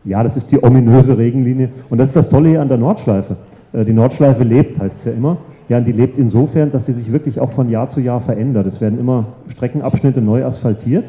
Ja, 0.10 0.24
das 0.24 0.36
ist 0.36 0.52
die 0.52 0.64
ominöse 0.64 1.20
Regenlinie. 1.20 1.70
Und 1.92 2.00
das 2.00 2.10
ist 2.10 2.16
das 2.16 2.30
Tolle 2.30 2.50
hier 2.50 2.62
an 2.62 2.68
der 2.68 2.80
Nordschleife. 2.80 3.36
Äh, 3.74 3.86
die 3.86 3.94
Nordschleife 3.94 4.44
lebt, 4.44 4.80
heißt 4.80 4.96
es 5.00 5.06
ja 5.06 5.12
immer. 5.12 5.38
Ja, 5.70 5.78
und 5.78 5.86
die 5.86 5.92
lebt 5.92 6.18
insofern, 6.18 6.72
dass 6.72 6.88
sie 6.88 6.94
sich 6.94 7.12
wirklich 7.12 7.40
auch 7.40 7.52
von 7.52 7.70
Jahr 7.70 7.92
zu 7.92 8.02
Jahr 8.02 8.20
verändert. 8.20 8.66
Es 8.66 8.82
werden 8.82 9.00
immer 9.00 9.26
Streckenabschnitte 9.50 10.20
neu 10.20 10.44
asphaltiert 10.44 11.06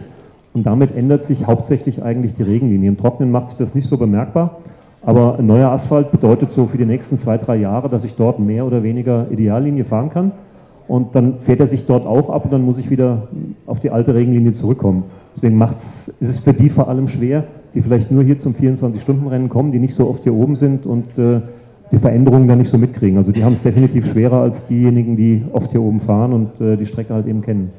und 0.52 0.66
damit 0.66 0.94
ändert 0.94 1.24
sich 1.24 1.46
hauptsächlich 1.46 2.02
eigentlich 2.02 2.34
die 2.34 2.42
Regenlinie. 2.42 2.90
Im 2.90 2.98
Trocknen 2.98 3.30
macht 3.30 3.48
sich 3.48 3.56
das 3.56 3.74
nicht 3.74 3.88
so 3.88 3.96
bemerkbar, 3.96 4.58
aber 5.02 5.38
ein 5.38 5.46
neuer 5.46 5.70
Asphalt 5.70 6.12
bedeutet 6.12 6.50
so 6.54 6.66
für 6.66 6.76
die 6.76 6.84
nächsten 6.84 7.18
zwei, 7.18 7.38
drei 7.38 7.56
Jahre, 7.56 7.88
dass 7.88 8.04
ich 8.04 8.16
dort 8.16 8.38
mehr 8.38 8.66
oder 8.66 8.82
weniger 8.82 9.28
Ideallinie 9.30 9.86
fahren 9.86 10.10
kann. 10.10 10.32
Und 10.88 11.14
dann 11.14 11.38
fährt 11.46 11.60
er 11.60 11.68
sich 11.68 11.86
dort 11.86 12.04
auch 12.04 12.28
ab 12.28 12.44
und 12.44 12.52
dann 12.52 12.66
muss 12.66 12.76
ich 12.76 12.90
wieder 12.90 13.28
auf 13.64 13.80
die 13.80 13.90
alte 13.90 14.14
Regenlinie 14.14 14.52
zurückkommen. 14.52 15.04
Deswegen 15.36 15.62
ist 16.20 16.28
es 16.28 16.40
für 16.40 16.52
die 16.52 16.68
vor 16.68 16.88
allem 16.88 17.08
schwer, 17.08 17.44
die 17.74 17.82
vielleicht 17.82 18.10
nur 18.10 18.22
hier 18.22 18.38
zum 18.38 18.54
24-Stunden-Rennen 18.54 19.48
kommen, 19.48 19.72
die 19.72 19.78
nicht 19.78 19.94
so 19.94 20.08
oft 20.08 20.22
hier 20.22 20.34
oben 20.34 20.56
sind 20.56 20.86
und 20.86 21.06
äh, 21.18 21.40
die 21.92 21.98
Veränderungen 21.98 22.48
dann 22.48 22.58
nicht 22.58 22.70
so 22.70 22.78
mitkriegen. 22.78 23.18
Also 23.18 23.32
die 23.32 23.44
haben 23.44 23.54
es 23.54 23.62
definitiv 23.62 24.06
schwerer 24.10 24.40
als 24.40 24.66
diejenigen, 24.66 25.16
die 25.16 25.42
oft 25.52 25.70
hier 25.70 25.82
oben 25.82 26.00
fahren 26.00 26.32
und 26.32 26.60
äh, 26.60 26.76
die 26.76 26.86
Strecke 26.86 27.14
halt 27.14 27.26
eben 27.26 27.42
kennen. 27.42 27.70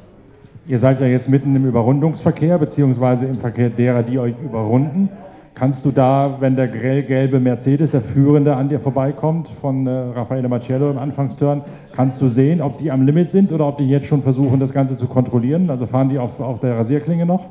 Ihr 0.68 0.80
seid 0.80 1.02
ja 1.02 1.08
jetzt 1.08 1.28
mitten 1.28 1.56
im 1.56 1.66
Überrundungsverkehr, 1.66 2.58
beziehungsweise 2.58 3.26
im 3.26 3.36
Verkehr 3.36 3.70
derer, 3.70 4.04
die 4.04 4.20
euch 4.20 4.36
überrunden. 4.44 5.10
Kannst 5.54 5.86
du 5.86 5.92
da, 5.92 6.38
wenn 6.40 6.56
der 6.56 6.68
grellgelbe 6.68 7.40
Mercedes, 7.40 7.92
der 7.92 8.02
Führende, 8.02 8.56
an 8.56 8.70
dir 8.70 8.80
vorbeikommt, 8.80 9.48
von 9.60 9.86
äh, 9.86 9.92
Raffaele 9.92 10.48
Marcello 10.48 10.90
im 10.90 10.98
Anfangsturn, 10.98 11.62
kannst 11.96 12.22
du 12.22 12.30
sehen, 12.30 12.62
ob 12.62 12.78
die 12.78 12.90
am 12.90 13.06
Limit 13.06 13.32
sind 13.32 13.52
oder 13.52 13.68
ob 13.68 13.78
die 13.78 13.90
jetzt 13.90 14.08
schon 14.08 14.24
versuchen, 14.24 14.60
das 14.60 14.72
Ganze 14.72 14.98
zu 14.98 15.08
kontrollieren? 15.08 15.70
Also 15.70 15.88
fahren 15.88 16.10
die 16.10 16.20
auf, 16.20 16.40
auf 16.40 16.62
der 16.62 16.78
Rasierklinge 16.78 17.26
noch? 17.26 17.46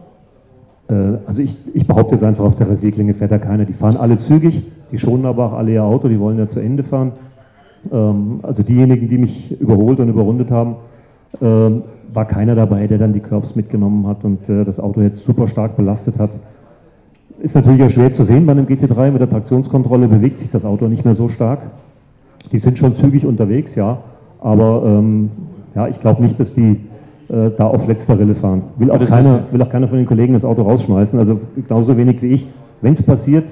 Äh, 0.91 1.19
also 1.27 1.41
ich, 1.41 1.57
ich 1.73 1.87
behaupte 1.87 2.17
jetzt 2.17 2.25
einfach, 2.25 2.45
auf 2.45 2.57
der 2.57 2.69
Rasierklinge 2.69 3.15
fährt 3.15 3.33
da 3.33 3.39
keiner. 3.39 3.65
Die 3.65 3.73
fahren 3.73 3.97
alle 3.97 4.19
zügig, 4.19 4.63
die 4.91 4.99
schonen 4.99 5.27
aber 5.27 5.47
auch 5.47 5.53
alle 5.53 5.73
ihr 5.73 5.85
Auto, 5.85 6.09
die 6.09 6.19
wollen 6.19 6.39
ja 6.39 6.49
zu 6.49 6.61
Ende 6.61 6.83
fahren. 6.83 7.13
Ähm, 7.93 8.41
also 8.43 8.63
diejenigen, 8.63 9.09
die 9.09 9.19
mich 9.19 9.61
überholt 9.61 10.01
und 10.01 10.09
überrundet 10.09 10.51
haben, 10.51 10.77
ähm, 11.41 11.83
war 12.13 12.25
keiner 12.25 12.57
dabei, 12.57 12.89
der 12.89 12.99
dann 12.99 13.13
die 13.13 13.21
Curbs 13.21 13.55
mitgenommen 13.55 14.07
hat 14.07 14.25
und 14.25 14.49
äh, 14.49 14.65
das 14.65 14.81
Auto 14.81 15.01
jetzt 15.01 15.25
super 15.25 15.47
stark 15.47 15.77
belastet 15.77 16.19
hat. 16.19 16.31
Ist 17.41 17.55
natürlich 17.55 17.83
auch 17.83 17.91
schwer 17.91 18.13
zu 18.13 18.25
sehen 18.25 18.45
bei 18.45 18.53
einem 18.53 18.67
GT3. 18.67 19.13
Mit 19.13 19.21
der 19.21 19.31
Traktionskontrolle 19.31 20.09
bewegt 20.09 20.41
sich 20.41 20.51
das 20.51 20.65
Auto 20.65 20.89
nicht 20.89 21.05
mehr 21.05 21.15
so 21.15 21.29
stark. 21.29 21.61
Die 22.53 22.59
sind 22.59 22.79
schon 22.79 22.97
zügig 22.97 23.25
unterwegs, 23.25 23.75
ja. 23.77 23.99
Aber 24.41 24.83
ähm, 24.85 25.31
ja, 25.75 25.87
ich 25.89 26.01
glaube 26.01 26.23
nicht, 26.23 26.39
dass 26.39 26.53
die 26.55 26.81
äh, 27.31 27.51
da 27.57 27.67
auf 27.69 27.87
letzter 27.87 28.19
Rille 28.19 28.35
fahren. 28.35 28.63
Will 28.77 28.91
auch, 28.91 29.05
keiner, 29.07 29.45
will 29.53 29.63
auch 29.63 29.71
keiner 29.71 29.87
von 29.89 29.99
den 29.99 30.07
Kollegen 30.07 30.35
das 30.35 30.45
Auto 30.45 30.63
rausschmeißen. 30.63 31.19
Also 31.19 31.41
genauso 31.55 31.97
wenig 31.97 32.21
wie 32.23 32.33
ich. 32.33 32.49
Wenn 32.81 32.95
es 32.95 33.03
passiert, 33.03 33.45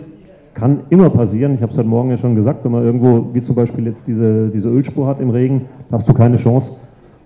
kann 0.54 0.80
immer 0.90 1.10
passieren. 1.10 1.54
Ich 1.54 1.62
habe 1.62 1.70
es 1.70 1.78
heute 1.78 1.88
Morgen 1.88 2.10
ja 2.10 2.16
schon 2.16 2.34
gesagt, 2.34 2.64
wenn 2.64 2.72
man 2.72 2.82
irgendwo, 2.82 3.32
wie 3.32 3.42
zum 3.42 3.54
Beispiel 3.54 3.86
jetzt 3.86 4.02
diese, 4.06 4.48
diese 4.48 4.68
Ölspur 4.68 5.06
hat 5.06 5.20
im 5.20 5.30
Regen, 5.30 5.66
hast 5.92 6.08
du 6.08 6.14
keine 6.14 6.38
Chance. 6.38 6.72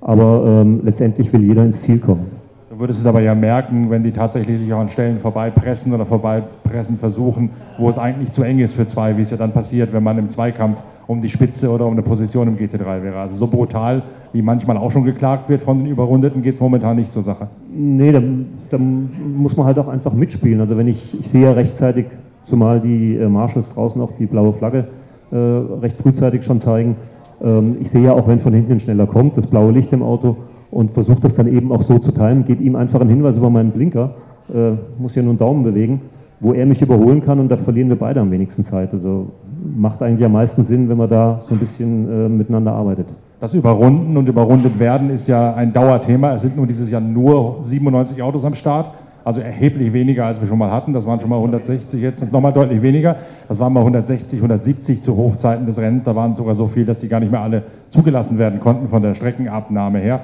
Aber 0.03 0.45
ähm, 0.47 0.81
letztendlich 0.85 1.33
will 1.33 1.43
jeder 1.43 1.65
ins 1.65 1.81
Ziel 1.83 1.99
kommen. 1.99 2.27
Du 2.69 2.79
würdest 2.79 3.01
es 3.01 3.07
aber 3.07 3.21
ja 3.21 3.35
merken, 3.35 3.91
wenn 3.91 4.03
die 4.03 4.13
tatsächlich 4.13 4.59
sich 4.61 4.73
auch 4.73 4.81
an 4.81 4.91
Stellen 4.91 5.21
vorbeipressen 5.21 5.93
oder 5.95 6.05
vorbeipressen 6.05 6.99
versuchen, 6.99 7.51
wo 7.79 7.89
es 7.89 7.97
eigentlich 7.97 8.33
zu 8.33 8.43
eng 8.43 8.59
ist 8.59 8.75
für 8.75 8.89
zwei, 8.89 9.17
wie 9.17 9.23
es 9.23 9.31
ja 9.31 9.37
dann 9.37 9.53
passiert, 9.53 9.93
wenn 9.93 10.03
man 10.03 10.19
im 10.19 10.29
Zweikampf 10.29 10.79
um 11.07 11.21
die 11.21 11.29
Spitze 11.29 11.71
oder 11.71 11.87
um 11.87 11.93
eine 11.93 12.03
Position 12.03 12.49
im 12.49 12.57
GT3 12.57 13.03
wäre. 13.03 13.19
Also 13.19 13.37
so 13.37 13.47
brutal, 13.47 14.03
wie 14.33 14.43
manchmal 14.43 14.77
auch 14.77 14.91
schon 14.93 15.05
geklagt 15.05 15.49
wird 15.49 15.63
von 15.63 15.79
den 15.79 15.87
Überrundeten, 15.87 16.43
geht 16.43 16.55
es 16.55 16.61
momentan 16.61 16.97
nicht 16.97 17.13
zur 17.13 17.23
Sache. 17.23 17.49
Nee, 17.75 18.13
da, 18.13 18.23
da, 18.71 18.79
muss 18.79 19.57
man 19.57 19.67
halt 19.67 19.79
auch 19.79 19.89
einfach 19.89 20.13
mitspielen. 20.13 20.61
Also 20.61 20.77
wenn 20.77 20.89
ich, 20.89 21.19
ich 21.19 21.29
sehe 21.31 21.45
ja 21.45 21.53
rechtzeitig, 21.53 22.07
zumal 22.47 22.81
die 22.81 23.17
äh, 23.17 23.29
Marshals 23.29 23.69
draußen 23.75 24.01
auch 24.01 24.13
die 24.19 24.27
blaue 24.27 24.53
Flagge 24.55 24.89
äh, 25.31 25.37
recht 25.37 25.97
frühzeitig 26.03 26.45
schon 26.45 26.61
zeigen, 26.61 26.97
ähm, 27.43 27.77
ich 27.81 27.91
sehe 27.91 28.03
ja 28.03 28.13
auch, 28.13 28.29
wenn 28.29 28.41
von 28.41 28.53
hinten 28.53 28.81
schneller 28.81 29.07
kommt, 29.07 29.37
das 29.37 29.47
blaue 29.47 29.73
Licht 29.73 29.93
im 29.93 30.03
Auto 30.03 30.37
und 30.71 30.93
versuche 30.93 31.21
das 31.21 31.35
dann 31.35 31.47
eben 31.47 31.73
auch 31.73 31.83
so 31.83 31.99
zu 31.99 32.13
teilen, 32.13 32.45
gebe 32.45 32.63
ihm 32.63 32.77
einfach 32.77 33.01
einen 33.01 33.11
Hinweis 33.11 33.37
über 33.37 33.51
meinen 33.51 33.73
Blinker, 33.73 34.15
äh, 34.53 34.73
muss 34.99 35.15
hier 35.15 35.23
nur 35.23 35.33
einen 35.33 35.39
Daumen 35.39 35.65
bewegen, 35.65 36.01
wo 36.43 36.53
er 36.53 36.67
mich 36.67 36.83
überholen 36.83 37.25
kann 37.25 37.39
und 37.39 37.49
da 37.49 37.57
verlieren 37.57 37.89
wir 37.89 37.97
beide 37.97 38.21
am 38.21 38.33
wenigsten 38.33 38.65
Zeit. 38.65 38.93
Also 38.93 39.31
macht 39.77 40.03
eigentlich 40.03 40.25
am 40.25 40.33
meisten 40.33 40.65
Sinn, 40.65 40.89
wenn 40.89 40.97
man 40.97 41.09
da 41.09 41.41
so 41.49 41.55
ein 41.55 41.61
bisschen 41.61 42.27
äh, 42.27 42.29
miteinander 42.29 42.73
arbeitet. 42.73 43.07
Das 43.41 43.55
Überrunden 43.55 44.17
und 44.17 44.29
überrundet 44.29 44.79
werden 44.81 45.11
ist 45.11 45.29
ja 45.29 45.55
ein 45.55 45.73
Dauerthema. 45.73 46.35
Es 46.35 46.43
sind 46.43 46.57
nun 46.57 46.67
dieses 46.67 46.91
Jahr 46.91 47.01
nur 47.01 47.65
97 47.69 48.21
Autos 48.23 48.45
am 48.45 48.57
Start, 48.57 48.93
also 49.25 49.41
erheblich 49.41 49.93
weniger, 49.93 50.27
als 50.27 50.41
wir 50.41 50.49
schon 50.49 50.59
mal 50.59 50.73
hatten. 50.73 50.93
Das 50.93 51.07
waren 51.07 51.21
schon 51.21 51.31
mal 51.31 51.37
160, 51.37 52.01
jetzt 52.01 52.19
sind 52.19 52.27
es 52.27 52.33
nochmal 52.33 52.53
deutlich 52.53 52.83
weniger. 52.83 53.17
Das 53.49 53.61
waren 53.61 53.73
mal 53.73 53.81
160, 53.81 54.39
170 54.39 55.01
zu 55.01 55.17
Hochzeiten 55.17 55.65
des 55.67 55.79
Rennens. 55.79 56.03
Da 56.03 56.17
waren 56.17 56.33
es 56.33 56.39
sogar 56.39 56.57
so 56.57 56.67
viel, 56.67 56.85
dass 56.85 56.99
die 56.99 57.09
gar 57.09 57.21
nicht 57.21 57.31
mehr 57.31 57.41
alle 57.41 57.63
zugelassen 57.91 58.37
werden 58.37 58.59
konnten 58.59 58.89
von 58.89 59.01
der 59.01 59.15
Streckenabnahme 59.15 60.01
her. 60.01 60.21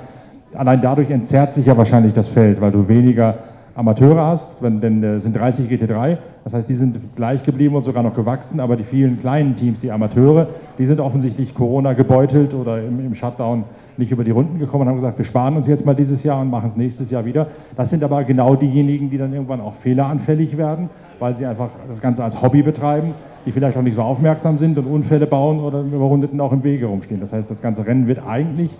Allein 0.54 0.81
dadurch 0.83 1.11
entzerrt 1.11 1.54
sich 1.54 1.66
ja 1.66 1.76
wahrscheinlich 1.76 2.14
das 2.14 2.26
Feld, 2.26 2.61
weil 2.61 2.72
du 2.72 2.88
weniger 2.88 3.35
Amateure 3.78 4.26
hast, 4.26 4.60
wenn, 4.60 4.80
denn 4.80 5.04
äh, 5.04 5.20
sind 5.20 5.36
30 5.36 5.70
GT3, 5.70 6.18
das 6.42 6.52
heißt, 6.52 6.68
die 6.68 6.74
sind 6.74 6.98
gleich 7.14 7.44
geblieben 7.44 7.76
und 7.76 7.84
sogar 7.84 8.02
noch 8.02 8.14
gewachsen, 8.14 8.58
aber 8.58 8.74
die 8.74 8.82
vielen 8.82 9.20
kleinen 9.20 9.54
Teams, 9.54 9.78
die 9.78 9.92
Amateure, 9.92 10.48
die 10.78 10.86
sind 10.86 10.98
offensichtlich 10.98 11.54
Corona 11.54 11.92
gebeutelt 11.92 12.54
oder 12.54 12.82
im, 12.82 12.98
im 12.98 13.14
Shutdown 13.14 13.62
nicht 13.96 14.10
über 14.10 14.24
die 14.24 14.32
Runden 14.32 14.58
gekommen 14.58 14.82
und 14.82 14.88
haben 14.88 14.96
gesagt, 14.96 15.18
wir 15.18 15.24
sparen 15.24 15.56
uns 15.56 15.68
jetzt 15.68 15.86
mal 15.86 15.94
dieses 15.94 16.24
Jahr 16.24 16.40
und 16.40 16.50
machen 16.50 16.70
es 16.70 16.76
nächstes 16.76 17.08
Jahr 17.12 17.24
wieder. 17.24 17.46
Das 17.76 17.88
sind 17.90 18.02
aber 18.02 18.24
genau 18.24 18.56
diejenigen, 18.56 19.10
die 19.10 19.18
dann 19.18 19.32
irgendwann 19.32 19.60
auch 19.60 19.74
fehleranfällig 19.74 20.56
werden, 20.56 20.90
weil 21.20 21.36
sie 21.36 21.46
einfach 21.46 21.68
das 21.88 22.00
Ganze 22.00 22.24
als 22.24 22.42
Hobby 22.42 22.62
betreiben, 22.62 23.14
die 23.46 23.52
vielleicht 23.52 23.76
auch 23.76 23.82
nicht 23.82 23.94
so 23.94 24.02
aufmerksam 24.02 24.58
sind 24.58 24.76
und 24.78 24.86
Unfälle 24.86 25.26
bauen 25.28 25.60
oder 25.60 25.82
im 25.82 25.92
Überrundeten 25.92 26.40
auch 26.40 26.50
im 26.50 26.64
Wege 26.64 26.86
rumstehen. 26.86 27.20
Das 27.20 27.32
heißt, 27.32 27.48
das 27.48 27.62
ganze 27.62 27.86
Rennen 27.86 28.08
wird 28.08 28.26
eigentlich 28.26 28.70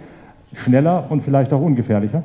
schneller 0.55 1.05
und 1.09 1.23
vielleicht 1.23 1.53
auch 1.53 1.61
ungefährlicher. 1.61 2.25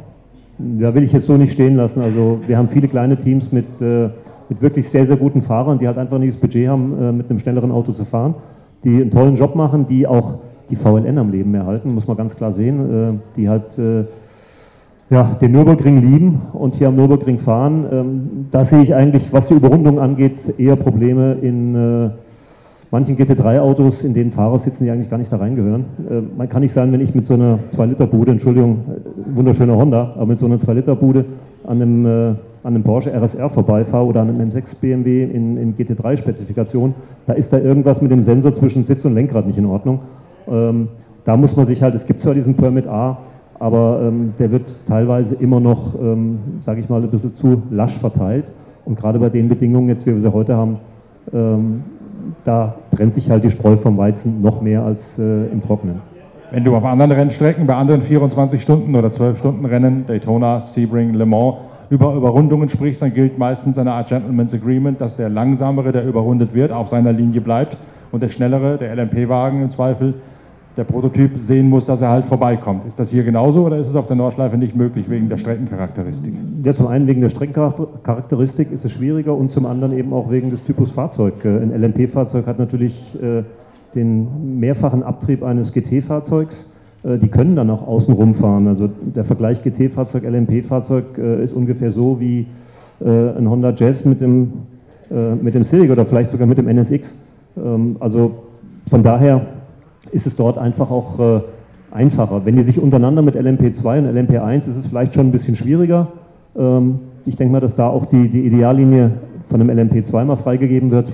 Ja, 0.59 0.93
will 0.93 1.03
ich 1.03 1.11
jetzt 1.11 1.27
so 1.27 1.35
nicht 1.35 1.53
stehen 1.53 1.75
lassen. 1.75 2.01
Also 2.01 2.39
wir 2.45 2.57
haben 2.57 2.69
viele 2.69 2.87
kleine 2.87 3.17
Teams 3.17 3.51
mit, 3.51 3.65
äh, 3.81 4.09
mit 4.49 4.61
wirklich 4.61 4.89
sehr, 4.89 5.05
sehr 5.07 5.17
guten 5.17 5.41
Fahrern, 5.41 5.79
die 5.79 5.87
halt 5.87 5.97
einfach 5.97 6.19
nicht 6.19 6.33
das 6.33 6.39
Budget 6.41 6.67
haben, 6.67 6.93
äh, 7.01 7.11
mit 7.11 7.29
einem 7.29 7.39
schnelleren 7.39 7.71
Auto 7.71 7.91
zu 7.91 8.05
fahren, 8.05 8.35
die 8.83 9.01
einen 9.01 9.11
tollen 9.11 9.35
Job 9.35 9.55
machen, 9.55 9.87
die 9.87 10.05
auch 10.05 10.35
die 10.69 10.75
VLN 10.75 11.17
am 11.17 11.31
Leben 11.31 11.53
erhalten, 11.55 11.93
muss 11.93 12.07
man 12.07 12.17
ganz 12.17 12.35
klar 12.35 12.53
sehen, 12.53 12.79
äh, 12.79 13.13
die 13.35 13.49
halt 13.49 13.77
äh, 13.77 14.03
ja, 15.09 15.35
den 15.41 15.51
Nürburgring 15.51 16.01
lieben 16.01 16.41
und 16.53 16.75
hier 16.75 16.87
am 16.87 16.95
Nürburgring 16.95 17.39
fahren. 17.39 17.85
Ähm, 17.91 18.47
da 18.51 18.65
sehe 18.65 18.83
ich 18.83 18.95
eigentlich, 18.95 19.31
was 19.31 19.47
die 19.47 19.55
Überrundung 19.55 19.99
angeht, 19.99 20.37
eher 20.57 20.75
Probleme 20.75 21.33
in 21.41 21.75
äh, 21.75 22.09
manchen 22.93 23.17
GT3-Autos, 23.17 24.03
in 24.03 24.13
denen 24.13 24.31
Fahrer 24.31 24.59
sitzen, 24.59 24.83
die 24.83 24.91
eigentlich 24.91 25.09
gar 25.09 25.17
nicht 25.17 25.33
da 25.33 25.37
reingehören. 25.37 25.85
Äh, 26.07 26.21
man 26.37 26.47
kann 26.47 26.61
nicht 26.61 26.75
sagen, 26.75 26.91
wenn 26.91 27.01
ich 27.01 27.15
mit 27.15 27.25
so 27.25 27.33
einer 27.33 27.57
2-Liter-Bude, 27.75 28.31
Entschuldigung, 28.31 28.81
äh, 28.87 29.35
wunderschöner 29.35 29.75
Honda, 29.75 30.13
aber 30.15 30.27
mit 30.27 30.39
so 30.39 30.45
einer 30.45 30.57
2-Liter-Bude 30.57 31.25
an 31.63 31.81
einem, 31.81 32.05
äh, 32.05 32.09
an 32.29 32.37
einem 32.63 32.83
Porsche 32.83 33.11
RSR 33.11 33.49
vorbeifahre 33.49 34.05
oder 34.05 34.21
an 34.21 34.29
einem 34.29 34.51
M6 34.51 34.75
BMW 34.79 35.23
in, 35.23 35.57
in 35.57 35.75
GT3-Spezifikation, 35.75 36.93
da 37.25 37.33
ist 37.33 37.51
da 37.51 37.57
irgendwas 37.57 37.99
mit 37.99 38.11
dem 38.11 38.21
Sensor 38.21 38.55
zwischen 38.55 38.85
Sitz 38.85 39.03
und 39.05 39.15
Lenkrad 39.15 39.47
nicht 39.47 39.57
in 39.57 39.65
Ordnung. 39.65 40.01
Ähm, 40.47 40.89
da 41.25 41.35
muss 41.35 41.55
man 41.55 41.65
sich 41.65 41.81
halt, 41.81 41.95
es 41.95 42.05
gibt 42.05 42.21
zwar 42.21 42.35
diesen 42.35 42.53
Permit 42.53 42.85
A, 42.85 43.17
aber 43.59 44.03
ähm, 44.03 44.33
der 44.37 44.51
wird 44.51 44.65
teilweise 44.87 45.33
immer 45.33 45.59
noch, 45.59 45.99
ähm, 45.99 46.37
sage 46.63 46.81
ich 46.81 46.89
mal, 46.89 47.01
ein 47.01 47.09
bisschen 47.09 47.35
zu 47.37 47.63
lasch 47.71 47.97
verteilt. 47.97 48.45
Und 48.85 48.99
gerade 48.99 49.17
bei 49.17 49.29
den 49.29 49.49
Bedingungen, 49.49 49.89
jetzt 49.89 50.05
wie 50.05 50.13
wir 50.13 50.21
sie 50.21 50.31
heute 50.31 50.55
haben, 50.55 50.77
ähm, 51.33 51.81
da 52.45 52.75
trennt 52.95 53.15
sich 53.15 53.29
halt 53.29 53.43
die 53.43 53.51
Spreu 53.51 53.77
vom 53.77 53.97
Weizen 53.97 54.41
noch 54.41 54.61
mehr 54.61 54.83
als 54.83 55.19
äh, 55.19 55.47
im 55.47 55.61
Trockenen. 55.61 56.01
Wenn 56.51 56.63
du 56.63 56.75
auf 56.75 56.85
anderen 56.85 57.11
Rennstrecken, 57.11 57.65
bei 57.65 57.75
anderen 57.75 58.03
24 58.03 58.61
Stunden 58.61 58.95
oder 58.95 59.11
12 59.11 59.39
Stunden 59.39 59.65
Rennen, 59.65 60.05
Daytona, 60.05 60.61
Sebring, 60.73 61.13
Le 61.13 61.25
Mans, 61.25 61.55
über 61.89 62.13
Überrundungen 62.13 62.69
sprichst, 62.69 63.01
dann 63.01 63.13
gilt 63.13 63.37
meistens 63.37 63.77
eine 63.77 63.91
Art 63.91 64.09
Gentleman's 64.09 64.53
Agreement, 64.53 64.99
dass 65.01 65.15
der 65.15 65.29
Langsamere, 65.29 65.91
der 65.91 66.05
überrundet 66.05 66.53
wird, 66.53 66.71
auf 66.71 66.89
seiner 66.89 67.11
Linie 67.11 67.41
bleibt 67.41 67.77
und 68.11 68.21
der 68.21 68.29
Schnellere, 68.29 68.77
der 68.77 68.95
LMP-Wagen 68.95 69.63
im 69.63 69.71
Zweifel, 69.71 70.15
der 70.75 70.83
Prototyp 70.83 71.31
sehen 71.43 71.69
muss, 71.69 71.85
dass 71.85 72.01
er 72.01 72.09
halt 72.09 72.25
vorbeikommt. 72.25 72.87
Ist 72.87 72.99
das 72.99 73.09
hier 73.09 73.23
genauso 73.23 73.65
oder 73.65 73.77
ist 73.77 73.87
es 73.87 73.95
auf 73.95 74.07
der 74.07 74.15
Nordschleife 74.15 74.57
nicht 74.57 74.75
möglich 74.75 75.09
wegen 75.09 75.29
der 75.29 75.37
Streckencharakteristik? 75.37 76.33
Ja, 76.63 76.75
zum 76.75 76.87
einen 76.87 77.05
wegen 77.05 77.21
der 77.21 77.29
Streckencharakteristik 77.29 78.71
ist 78.71 78.83
es 78.83 78.91
schwieriger 78.91 79.35
und 79.35 79.51
zum 79.51 79.65
anderen 79.65 79.95
eben 79.97 80.13
auch 80.13 80.31
wegen 80.31 80.49
des 80.49 80.63
Typus 80.63 80.89
Fahrzeug. 80.91 81.45
Äh, 81.45 81.49
ein 81.49 81.71
LMP-Fahrzeug 81.71 82.47
hat 82.47 82.57
natürlich 82.57 82.93
äh, 83.21 83.43
den 83.93 84.59
mehrfachen 84.59 85.03
Abtrieb 85.03 85.43
eines 85.43 85.73
GT-Fahrzeugs. 85.73 86.55
Äh, 87.03 87.19
die 87.19 87.27
können 87.27 87.55
dann 87.55 87.69
auch 87.69 87.87
außen 87.87 88.13
rumfahren. 88.13 88.67
Also 88.67 88.89
der 89.15 89.25
Vergleich 89.25 89.61
GT-Fahrzeug, 89.63 90.23
LMP-Fahrzeug 90.23 91.17
ist 91.43 91.53
ungefähr 91.53 91.91
so 91.91 92.19
wie 92.19 92.47
ein 93.05 93.49
Honda 93.49 93.71
Jazz 93.71 94.05
mit 94.05 94.21
dem, 94.21 94.53
mit 95.41 95.55
dem 95.55 95.65
Civic 95.65 95.91
oder 95.91 96.05
vielleicht 96.05 96.31
sogar 96.31 96.47
mit 96.47 96.57
dem 96.57 96.69
NSX. 96.69 97.05
Ähm, 97.57 97.97
also 97.99 98.31
von 98.89 99.03
daher 99.03 99.45
ist 100.11 100.27
es 100.27 100.35
dort 100.35 100.57
einfach 100.57 100.89
auch 100.91 101.19
äh, 101.19 101.41
einfacher. 101.91 102.45
Wenn 102.45 102.55
die 102.55 102.63
sich 102.63 102.79
untereinander 102.79 103.21
mit 103.21 103.35
LMP2 103.35 103.99
und 103.99 104.07
LMP1 104.07 104.59
ist 104.69 104.77
es 104.77 104.87
vielleicht 104.87 105.13
schon 105.13 105.27
ein 105.27 105.31
bisschen 105.31 105.55
schwieriger. 105.55 106.07
Ähm, 106.57 106.99
ich 107.25 107.35
denke 107.35 107.53
mal, 107.53 107.59
dass 107.59 107.75
da 107.75 107.87
auch 107.87 108.05
die, 108.07 108.27
die 108.29 108.45
Ideallinie 108.45 109.11
von 109.49 109.61
einem 109.61 109.77
LMP2 109.77 110.25
mal 110.25 110.37
freigegeben 110.37 110.91
wird. 110.91 111.07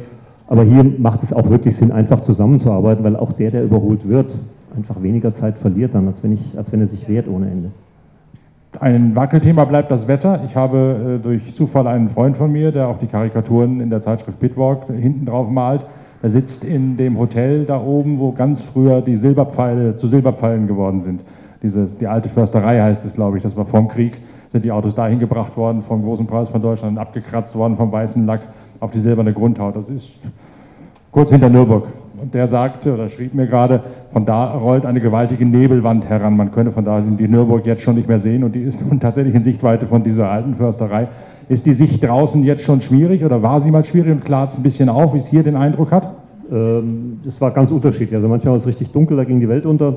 Aber 0.47 0.63
hier 0.63 0.83
macht 0.97 1.21
es 1.23 1.31
auch 1.31 1.49
wirklich 1.49 1.75
Sinn, 1.75 1.91
einfach 1.91 2.23
zusammenzuarbeiten, 2.23 3.03
weil 3.03 3.15
auch 3.15 3.33
der, 3.33 3.51
der 3.51 3.63
überholt 3.63 4.07
wird, 4.07 4.31
einfach 4.75 5.01
weniger 5.03 5.35
Zeit 5.35 5.57
verliert 5.59 5.93
dann, 5.93 6.07
als 6.07 6.23
wenn, 6.23 6.33
ich, 6.33 6.57
als 6.57 6.71
wenn 6.71 6.81
er 6.81 6.87
sich 6.87 7.07
wehrt 7.07 7.27
ohne 7.27 7.51
Ende. 7.51 7.71
Ein 8.79 9.15
Wackelthema 9.15 9.65
bleibt 9.65 9.91
das 9.91 10.07
Wetter. 10.07 10.41
Ich 10.45 10.55
habe 10.55 11.19
äh, 11.19 11.23
durch 11.23 11.53
Zufall 11.55 11.87
einen 11.87 12.09
Freund 12.09 12.37
von 12.37 12.51
mir, 12.51 12.71
der 12.71 12.87
auch 12.87 12.99
die 12.99 13.07
Karikaturen 13.07 13.81
in 13.81 13.89
der 13.89 14.01
Zeitschrift 14.01 14.39
Pitwalk 14.39 14.87
hinten 14.87 15.25
drauf 15.25 15.49
malt. 15.49 15.81
Er 16.21 16.29
sitzt 16.31 16.65
in 16.65 16.97
dem 16.97 17.17
Hotel 17.17 17.65
da 17.65 17.81
oben, 17.81 18.19
wo 18.19 18.33
ganz 18.33 18.61
früher 18.61 19.01
die 19.01 19.17
Silberpfeile 19.17 19.95
zu 19.97 20.09
Silberpfeilen 20.09 20.67
geworden 20.67 21.03
sind. 21.03 21.21
Diese, 21.63 21.87
die 21.99 22.07
alte 22.07 22.27
Försterei 22.29 22.79
heißt 22.79 23.05
es, 23.05 23.13
glaube 23.13 23.37
ich. 23.37 23.43
Das 23.43 23.55
war 23.55 23.65
vorm 23.65 23.87
Krieg, 23.87 24.17
sind 24.51 24.65
die 24.65 24.71
Autos 24.71 24.95
dahin 24.95 25.19
gebracht 25.19 25.55
worden, 25.55 25.83
vom 25.87 26.03
großen 26.03 26.27
Preis 26.27 26.49
von 26.49 26.61
Deutschland 26.61 26.97
abgekratzt 26.97 27.55
worden, 27.55 27.77
vom 27.77 27.91
weißen 27.91 28.25
Lack 28.25 28.41
auf 28.81 28.91
die 28.91 28.99
silberne 28.99 29.33
Grundhaut. 29.33 29.75
Das 29.77 29.87
ist 29.89 30.19
kurz 31.11 31.29
hinter 31.29 31.49
Nürburg. 31.49 31.87
Und 32.21 32.33
der 32.33 32.49
sagte 32.49 32.93
oder 32.93 33.09
schrieb 33.09 33.33
mir 33.33 33.47
gerade, 33.47 33.81
von 34.11 34.25
da 34.25 34.51
rollt 34.51 34.85
eine 34.85 34.99
gewaltige 34.99 35.45
Nebelwand 35.45 36.09
heran. 36.09 36.35
Man 36.35 36.51
könne 36.51 36.71
von 36.71 36.83
da 36.83 36.99
die 36.99 37.27
Nürburg 37.29 37.65
jetzt 37.65 37.83
schon 37.83 37.95
nicht 37.95 38.09
mehr 38.09 38.19
sehen 38.19 38.43
und 38.43 38.55
die 38.55 38.61
ist 38.61 38.85
nun 38.85 38.99
tatsächlich 38.99 39.35
in 39.35 39.43
Sichtweite 39.43 39.87
von 39.87 40.03
dieser 40.03 40.29
alten 40.29 40.55
Försterei. 40.55 41.07
Ist 41.49 41.65
die 41.65 41.73
Sicht 41.73 42.03
draußen 42.03 42.43
jetzt 42.43 42.61
schon 42.61 42.81
schwierig 42.81 43.25
oder 43.25 43.41
war 43.41 43.59
sie 43.61 43.71
mal 43.71 43.83
schwierig 43.83 44.11
und 44.11 44.23
klart 44.23 44.51
es 44.51 44.57
ein 44.57 44.63
bisschen 44.63 44.87
auf, 44.87 45.15
wie 45.15 45.17
es 45.17 45.27
hier 45.27 45.41
den 45.41 45.55
Eindruck 45.55 45.91
hat? 45.91 46.13
Ähm, 46.51 47.19
das 47.25 47.41
war 47.41 47.49
ganz 47.51 47.71
unterschiedlich. 47.71 48.15
Also 48.15 48.27
manchmal 48.27 48.53
war 48.53 48.59
es 48.59 48.67
richtig 48.67 48.91
dunkel, 48.91 49.17
da 49.17 49.23
ging 49.23 49.39
die 49.39 49.49
Welt 49.49 49.65
unter. 49.65 49.95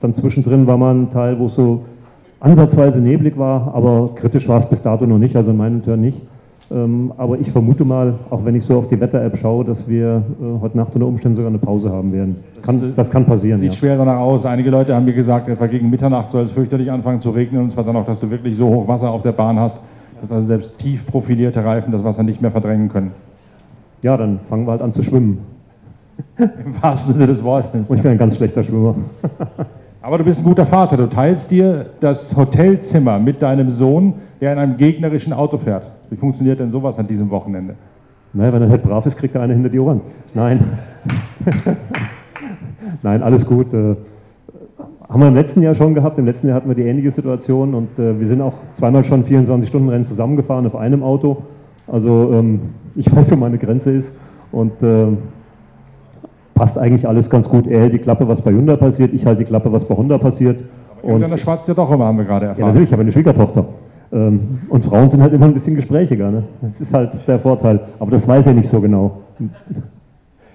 Dann 0.00 0.14
zwischendrin 0.14 0.68
war 0.68 0.76
mal 0.76 0.94
ein 0.94 1.10
Teil, 1.10 1.38
wo 1.40 1.46
es 1.46 1.56
so 1.56 1.82
ansatzweise 2.38 3.00
neblig 3.00 3.36
war, 3.36 3.74
aber 3.74 4.10
kritisch 4.14 4.46
war 4.48 4.60
es 4.60 4.68
bis 4.68 4.82
dato 4.82 5.04
noch 5.06 5.18
nicht, 5.18 5.34
also 5.34 5.50
in 5.50 5.56
meinen 5.56 5.82
Turn 5.82 6.00
nicht. 6.00 6.20
Ähm, 6.70 7.12
aber 7.16 7.38
ich 7.38 7.50
vermute 7.50 7.84
mal, 7.84 8.14
auch 8.30 8.44
wenn 8.44 8.54
ich 8.54 8.64
so 8.64 8.78
auf 8.78 8.88
die 8.88 8.98
Wetter-App 9.00 9.36
schaue, 9.36 9.64
dass 9.64 9.88
wir 9.88 10.22
äh, 10.40 10.60
heute 10.60 10.76
Nacht 10.76 10.94
unter 10.94 11.06
Umständen 11.06 11.36
sogar 11.36 11.50
eine 11.50 11.58
Pause 11.58 11.90
haben 11.90 12.12
werden. 12.12 12.36
Kann, 12.62 12.92
das 12.96 13.10
kann 13.10 13.24
passieren. 13.24 13.60
Sieht 13.60 13.72
ja. 13.72 13.76
schwer 13.76 13.96
danach 13.96 14.18
aus. 14.18 14.46
Einige 14.46 14.70
Leute 14.70 14.94
haben 14.94 15.04
mir 15.04 15.12
gesagt, 15.12 15.48
etwa 15.48 15.66
gegen 15.66 15.90
Mitternacht 15.90 16.30
soll 16.30 16.44
es 16.44 16.52
fürchterlich 16.52 16.90
anfangen 16.90 17.20
zu 17.20 17.30
regnen 17.30 17.62
und 17.64 17.72
zwar 17.72 17.84
dann 17.84 17.96
auch, 17.96 18.06
dass 18.06 18.20
du 18.20 18.30
wirklich 18.30 18.56
so 18.56 18.68
hoch 18.68 18.86
Wasser 18.86 19.10
auf 19.10 19.22
der 19.22 19.32
Bahn 19.32 19.58
hast, 19.58 19.76
dass 20.24 20.32
also 20.32 20.46
selbst 20.46 20.78
tief 20.78 21.06
profilierte 21.06 21.64
Reifen 21.64 21.92
das 21.92 22.02
Wasser 22.02 22.22
nicht 22.22 22.40
mehr 22.40 22.50
verdrängen 22.50 22.88
können. 22.88 23.12
Ja, 24.02 24.16
dann 24.16 24.40
fangen 24.48 24.66
wir 24.66 24.72
halt 24.72 24.82
an 24.82 24.94
zu 24.94 25.02
schwimmen. 25.02 25.38
Im 26.38 26.80
wahrsten 26.82 27.14
Sinne 27.14 27.26
des 27.26 27.42
Wortes. 27.42 27.88
Und 27.88 27.96
ich 27.96 28.02
bin 28.02 28.12
ein 28.12 28.18
ganz 28.18 28.36
schlechter 28.36 28.64
Schwimmer. 28.64 28.94
Aber 30.02 30.18
du 30.18 30.24
bist 30.24 30.40
ein 30.40 30.44
guter 30.44 30.66
Vater. 30.66 30.96
Du 30.96 31.06
teilst 31.08 31.50
dir 31.50 31.86
das 32.00 32.36
Hotelzimmer 32.36 33.18
mit 33.18 33.42
deinem 33.42 33.70
Sohn, 33.70 34.14
der 34.40 34.52
in 34.52 34.58
einem 34.58 34.76
gegnerischen 34.76 35.32
Auto 35.32 35.58
fährt. 35.58 35.84
Wie 36.10 36.16
funktioniert 36.16 36.60
denn 36.60 36.70
sowas 36.70 36.98
an 36.98 37.06
diesem 37.06 37.30
Wochenende? 37.30 37.74
Naja, 38.32 38.52
wenn 38.52 38.62
er 38.62 38.68
halt 38.68 38.82
brav 38.82 39.06
ist, 39.06 39.16
kriegt 39.16 39.34
er 39.34 39.42
eine 39.42 39.54
hinter 39.54 39.70
die 39.70 39.78
Ohren. 39.78 40.00
Nein. 40.34 40.78
Nein, 43.02 43.22
alles 43.22 43.46
gut. 43.46 43.68
Haben 45.14 45.20
wir 45.20 45.28
im 45.28 45.36
letzten 45.36 45.62
Jahr 45.62 45.76
schon 45.76 45.94
gehabt. 45.94 46.18
Im 46.18 46.24
letzten 46.24 46.48
Jahr 46.48 46.56
hatten 46.56 46.68
wir 46.68 46.74
die 46.74 46.82
ähnliche 46.82 47.12
Situation 47.12 47.72
und 47.72 47.96
äh, 48.00 48.18
wir 48.18 48.26
sind 48.26 48.40
auch 48.40 48.54
zweimal 48.76 49.04
schon 49.04 49.24
24-Stunden-Rennen 49.24 50.08
zusammengefahren 50.08 50.66
auf 50.66 50.74
einem 50.74 51.04
Auto. 51.04 51.44
Also 51.86 52.32
ähm, 52.32 52.60
ich 52.96 53.14
weiß, 53.14 53.30
wo 53.30 53.36
meine 53.36 53.58
Grenze 53.58 53.92
ist 53.92 54.12
und 54.50 54.72
äh, 54.82 55.06
passt 56.56 56.76
eigentlich 56.76 57.06
alles 57.06 57.30
ganz 57.30 57.48
gut. 57.48 57.68
Er 57.68 57.82
hält 57.82 57.92
die 57.92 58.00
Klappe, 58.00 58.26
was 58.26 58.42
bei 58.42 58.50
Hyundai 58.50 58.74
passiert, 58.74 59.14
ich 59.14 59.24
halte 59.24 59.44
die 59.44 59.44
Klappe, 59.44 59.72
was 59.72 59.84
bei 59.84 59.94
Honda 59.96 60.18
passiert. 60.18 60.58
Und 61.00 61.20
ja 61.20 61.74
doch 61.74 61.92
immer, 61.92 62.06
haben 62.06 62.18
wir 62.18 62.24
gerade 62.24 62.46
erfahren. 62.46 62.60
Ja, 62.60 62.66
natürlich, 62.66 62.88
ich 62.88 62.92
habe 62.92 63.02
eine 63.02 63.12
Schwiegertochter. 63.12 63.66
Ähm, 64.12 64.62
und 64.68 64.84
Frauen 64.84 65.10
sind 65.10 65.22
halt 65.22 65.32
immer 65.32 65.46
ein 65.46 65.54
bisschen 65.54 65.76
gesprächiger. 65.76 66.32
Ne? 66.32 66.42
Das 66.60 66.80
ist 66.80 66.92
halt 66.92 67.12
der 67.28 67.38
Vorteil. 67.38 67.78
Aber 68.00 68.10
das 68.10 68.26
weiß 68.26 68.46
er 68.46 68.54
nicht 68.54 68.68
so 68.68 68.80
genau. 68.80 69.18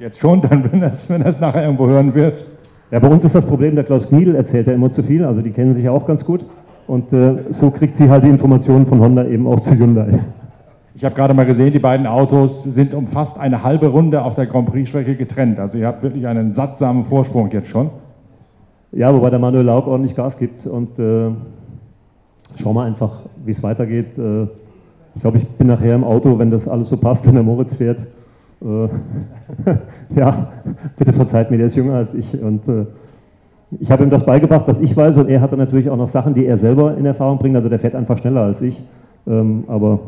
Jetzt 0.02 0.20
schon, 0.20 0.42
dann, 0.50 0.70
wenn 0.70 0.82
er 0.82 0.92
es 0.92 1.40
nachher 1.40 1.64
irgendwo 1.64 1.88
hören 1.88 2.14
wird. 2.14 2.44
Ja, 2.92 3.00
bei 3.00 3.08
uns 3.08 3.24
ist 3.24 3.36
das 3.36 3.46
Problem, 3.46 3.76
der 3.76 3.84
Klaus 3.84 4.08
Kniedl 4.08 4.36
erzählt 4.36 4.68
ja 4.68 4.74
immer 4.74 4.92
zu 4.92 5.04
viel. 5.04 5.24
Also 5.24 5.42
die 5.42 5.52
kennen 5.52 5.76
sich 5.76 5.84
ja 5.84 5.92
auch 5.92 6.08
ganz 6.08 6.26
gut. 6.26 6.44
Und 6.88 7.14
äh, 7.14 7.44
so 7.60 7.70
kriegt 7.70 7.98
sie 7.98 8.10
halt 8.10 8.24
die 8.24 8.30
Informationen 8.30 8.88
von 8.88 9.00
Honda 9.00 9.26
eben 9.26 9.46
auch 9.46 9.60
zu 9.60 9.78
Hyundai. 9.78 10.20
Ich 10.96 11.06
habe 11.06 11.14
gerade 11.14 11.36
mal 11.36 11.46
gesehen, 11.46 11.72
die 11.72 11.80
beiden 11.80 12.08
Autos 12.08 12.64
sind 12.64 12.96
um 12.96 13.08
fast 13.08 13.40
eine 13.40 13.64
halbe 13.64 13.88
Runde 13.88 14.24
auf 14.24 14.34
der 14.34 14.48
Grand 14.48 14.70
Prix-Strecke 14.70 15.16
getrennt. 15.16 15.60
Also 15.60 15.78
ihr 15.78 15.86
habt 15.86 16.02
wirklich 16.02 16.26
einen 16.26 16.54
sattsamen 16.54 17.06
Vorsprung 17.06 17.52
jetzt 17.52 17.70
schon. 17.70 17.92
Ja, 18.92 19.14
wobei 19.14 19.30
der 19.30 19.38
Manuel 19.38 19.66
Lauk 19.66 19.86
ordentlich 19.86 20.16
Gas 20.16 20.40
gibt 20.40 20.66
und 20.66 20.98
äh, 20.98 21.30
schauen 22.56 22.76
wir 22.76 22.84
einfach, 22.84 23.20
wie 23.46 23.52
es 23.52 23.62
weitergeht. 23.62 24.18
Äh, 24.18 24.48
ich 25.14 25.22
glaube, 25.22 25.38
ich 25.38 25.48
bin 25.48 25.68
nachher 25.68 25.94
im 25.94 26.04
Auto, 26.04 26.40
wenn 26.40 26.50
das 26.50 26.68
alles 26.68 26.90
so 26.90 26.98
passt, 26.98 27.26
wenn 27.28 27.36
der 27.36 27.44
Moritz 27.44 27.76
fährt. 27.76 28.00
Äh, 28.62 30.16
ja, 30.16 30.48
bitte 30.98 31.14
verzeiht 31.14 31.52
mir, 31.52 31.58
der 31.58 31.68
ist 31.68 31.76
jünger 31.76 31.96
als 31.96 32.14
ich. 32.14 32.42
Und 32.42 32.68
äh, 32.68 32.86
ich 33.80 33.92
habe 33.92 34.04
ihm 34.04 34.10
das 34.10 34.26
beigebracht, 34.26 34.64
was 34.68 34.82
ich 34.82 34.96
weiß. 34.96 35.18
Und 35.18 35.30
er 35.30 35.42
hat 35.42 35.52
dann 35.52 35.60
natürlich 35.60 35.90
auch 35.90 35.98
noch 35.98 36.10
Sachen, 36.10 36.34
die 36.34 36.46
er 36.46 36.58
selber 36.58 36.98
in 36.98 37.06
Erfahrung 37.06 37.38
bringt. 37.38 37.56
Also 37.56 37.70
der 37.70 37.80
fährt 37.80 37.96
einfach 37.96 38.18
schneller 38.18 38.42
als 38.42 38.62
ich. 38.62 38.82
Ähm, 39.28 39.64
aber 39.68 40.00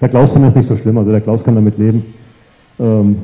der 0.00 0.08
Klaus 0.08 0.32
findet 0.32 0.50
es 0.50 0.56
nicht 0.56 0.68
so 0.68 0.76
schlimm. 0.76 0.98
Also 0.98 1.10
der 1.10 1.20
Klaus 1.20 1.44
kann 1.44 1.54
damit 1.54 1.78
leben. 1.78 2.04
Ähm, 2.78 3.16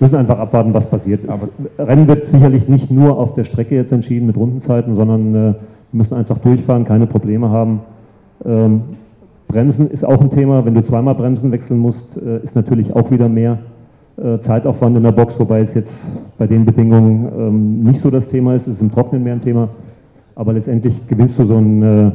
müssen 0.00 0.16
einfach 0.16 0.38
abwarten, 0.38 0.74
was 0.74 0.88
passiert. 0.88 1.28
Aber 1.28 1.48
Rennen 1.78 2.08
wird 2.08 2.26
sicherlich 2.26 2.68
nicht 2.68 2.90
nur 2.90 3.18
auf 3.18 3.34
der 3.34 3.44
Strecke 3.44 3.76
jetzt 3.76 3.92
entschieden 3.92 4.26
mit 4.26 4.36
Rundenzeiten, 4.36 4.94
sondern 4.94 5.32
wir 5.32 5.54
müssen 5.92 6.14
einfach 6.14 6.38
durchfahren, 6.38 6.84
keine 6.84 7.06
Probleme 7.06 7.50
haben. 7.50 7.80
Ähm, 8.44 8.82
Bremsen 9.48 9.90
ist 9.90 10.04
auch 10.04 10.20
ein 10.20 10.30
Thema. 10.30 10.64
Wenn 10.64 10.74
du 10.74 10.84
zweimal 10.84 11.14
Bremsen 11.14 11.52
wechseln 11.52 11.78
musst, 11.78 12.16
äh, 12.16 12.44
ist 12.44 12.54
natürlich 12.56 12.94
auch 12.94 13.10
wieder 13.10 13.28
mehr 13.28 13.52
äh, 13.52 13.75
Zeitaufwand 14.40 14.96
in 14.96 15.02
der 15.02 15.12
Box, 15.12 15.38
wobei 15.38 15.60
es 15.60 15.74
jetzt 15.74 15.92
bei 16.38 16.46
den 16.46 16.64
Bedingungen 16.64 17.28
ähm, 17.36 17.82
nicht 17.84 18.00
so 18.00 18.10
das 18.10 18.28
Thema 18.28 18.54
ist. 18.54 18.66
Es 18.66 18.74
ist 18.74 18.80
im 18.80 18.90
Trocknen 18.90 19.22
mehr 19.22 19.34
ein 19.34 19.42
Thema. 19.42 19.68
Aber 20.34 20.52
letztendlich 20.52 21.06
gewinnst 21.08 21.38
du 21.38 21.46
so 21.46 21.56
ein, 21.56 21.82
äh, 21.82 22.10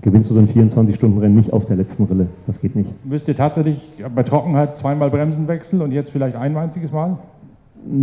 gewinnst 0.00 0.30
du 0.30 0.34
so 0.34 0.40
ein 0.40 0.48
24-Stunden-Rennen 0.48 1.36
nicht 1.36 1.52
auf 1.52 1.66
der 1.66 1.76
letzten 1.76 2.04
Rille. 2.04 2.26
Das 2.46 2.60
geht 2.60 2.76
nicht. 2.76 2.90
Müsst 3.04 3.28
ihr 3.28 3.36
tatsächlich 3.36 3.80
bei 4.14 4.22
Trockenheit 4.22 4.76
zweimal 4.76 5.10
Bremsen 5.10 5.48
wechseln 5.48 5.82
und 5.82 5.92
jetzt 5.92 6.10
vielleicht 6.10 6.36
ein 6.36 6.56
einziges 6.56 6.92
Mal? 6.92 7.18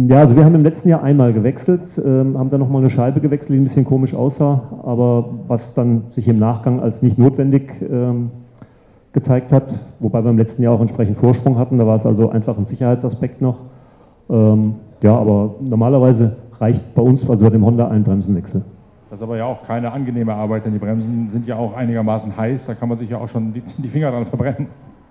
Ja, 0.08 0.20
also 0.20 0.36
wir 0.36 0.44
haben 0.44 0.56
im 0.56 0.64
letzten 0.64 0.90
Jahr 0.90 1.04
einmal 1.04 1.32
gewechselt, 1.32 1.82
ähm, 1.98 2.38
haben 2.38 2.50
dann 2.50 2.60
nochmal 2.60 2.82
eine 2.82 2.90
Scheibe 2.90 3.22
gewechselt, 3.22 3.52
die 3.52 3.58
ein 3.58 3.64
bisschen 3.64 3.86
komisch 3.86 4.14
aussah, 4.14 4.62
aber 4.84 5.30
was 5.48 5.74
dann 5.74 6.04
sich 6.16 6.28
im 6.28 6.38
Nachgang 6.38 6.82
als 6.82 7.02
nicht 7.02 7.18
notwendig 7.18 7.72
ähm, 7.90 8.32
gezeigt 9.20 9.52
hat, 9.52 9.74
wobei 10.00 10.24
wir 10.24 10.32
im 10.32 10.38
letzten 10.38 10.64
Jahr 10.64 10.74
auch 10.74 10.82
entsprechend 10.82 11.18
Vorsprung 11.18 11.58
hatten, 11.58 11.78
da 11.78 11.86
war 11.86 11.98
es 11.98 12.06
also 12.06 12.30
einfach 12.30 12.58
ein 12.58 12.66
Sicherheitsaspekt 12.66 13.42
noch. 13.42 13.58
Ähm, 14.30 14.76
ja, 15.02 15.16
aber 15.18 15.56
normalerweise 15.62 16.36
reicht 16.60 16.94
bei 16.96 17.02
uns, 17.02 17.28
also 17.30 17.44
bei 17.44 17.50
dem 17.50 17.66
Honda, 17.66 17.88
ein 17.88 18.04
Bremsenwechsel. 18.04 18.62
Das 19.10 19.20
ist 19.20 19.24
aber 19.24 19.38
ja 19.38 19.46
auch 19.46 19.64
keine 19.64 19.92
angenehme 19.92 20.34
Arbeit, 20.34 20.66
denn 20.66 20.74
die 20.74 20.80
Bremsen 20.80 21.30
sind 21.32 21.48
ja 21.48 21.56
auch 21.56 21.76
einigermaßen 21.76 22.36
heiß, 22.36 22.68
da 22.68 22.76
kann 22.76 22.90
man 22.90 23.00
sich 23.00 23.10
ja 23.10 23.18
auch 23.18 23.30
schon 23.30 23.54
die, 23.54 23.64
die 23.78 23.88
Finger 23.88 24.12
dran 24.12 24.26
verbrennen. 24.26 24.68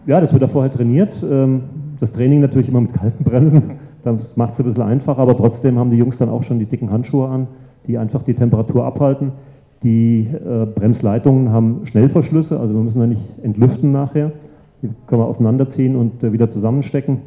Ja, 0.07 0.21
das 0.21 0.33
wird 0.33 0.43
ja 0.43 0.49
vorher 0.49 0.73
trainiert. 0.73 1.13
Ähm, 1.23 1.65
das 2.01 2.13
Training 2.13 2.41
natürlich 2.41 2.69
immer 2.69 2.81
mit 2.81 2.95
kalten 2.95 3.25
Bremsen. 3.25 3.63
Das 4.05 4.37
macht 4.37 4.53
es 4.53 4.61
ein 4.61 4.65
bisschen 4.65 4.85
einfacher, 4.85 5.19
aber 5.19 5.37
trotzdem 5.37 5.77
haben 5.77 5.91
die 5.91 5.97
Jungs 5.97 6.19
dann 6.19 6.29
auch 6.29 6.45
schon 6.45 6.61
die 6.61 6.67
dicken 6.67 6.91
Handschuhe 6.91 7.29
an, 7.29 7.49
die 7.89 7.99
einfach 7.99 8.23
die 8.23 8.33
Temperatur 8.33 8.85
abhalten. 8.85 9.33
Die 9.83 10.27
äh, 10.33 10.67
Bremsleitungen 10.67 11.51
haben 11.51 11.83
Schnellverschlüsse, 11.85 12.59
also 12.59 12.75
wir 12.75 12.83
müssen 12.83 12.99
da 12.99 13.07
nicht 13.07 13.21
entlüften 13.43 13.93
nachher. 13.93 14.33
Die 14.83 14.89
können 15.07 15.23
wir 15.23 15.27
auseinanderziehen 15.27 15.95
und 15.95 16.23
äh, 16.23 16.33
wieder 16.33 16.51
zusammenstecken. 16.51 17.19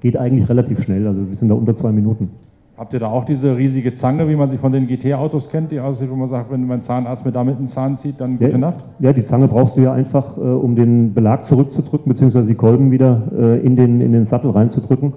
Geht 0.00 0.16
eigentlich 0.16 0.48
relativ 0.48 0.82
schnell, 0.82 1.06
also 1.06 1.28
wir 1.28 1.36
sind 1.36 1.48
da 1.48 1.54
unter 1.54 1.76
zwei 1.76 1.92
Minuten. 1.92 2.30
Habt 2.76 2.92
ihr 2.92 3.00
da 3.00 3.08
auch 3.08 3.24
diese 3.24 3.56
riesige 3.56 3.96
Zange, 3.96 4.28
wie 4.28 4.36
man 4.36 4.50
sie 4.50 4.56
von 4.56 4.70
den 4.70 4.86
GT-Autos 4.86 5.50
kennt, 5.50 5.72
die 5.72 5.80
aussieht, 5.80 6.08
wo 6.10 6.14
man 6.14 6.30
sagt, 6.30 6.52
wenn 6.52 6.64
mein 6.64 6.84
Zahnarzt 6.84 7.24
mir 7.24 7.32
damit 7.32 7.58
einen 7.58 7.68
Zahn 7.68 7.98
zieht, 7.98 8.20
dann 8.20 8.38
gute 8.38 8.52
ja, 8.52 8.58
Nacht? 8.58 8.84
Ja, 9.00 9.12
die 9.12 9.24
Zange 9.24 9.48
brauchst 9.48 9.76
du 9.76 9.80
ja 9.80 9.92
einfach, 9.92 10.36
äh, 10.36 10.40
um 10.40 10.76
den 10.76 11.12
Belag 11.12 11.48
zurückzudrücken, 11.48 12.08
beziehungsweise 12.12 12.46
die 12.46 12.54
Kolben 12.54 12.92
wieder 12.92 13.22
äh, 13.36 13.58
in, 13.66 13.74
den, 13.74 14.00
in 14.00 14.12
den 14.12 14.26
Sattel 14.26 14.50
reinzudrücken. 14.50 15.12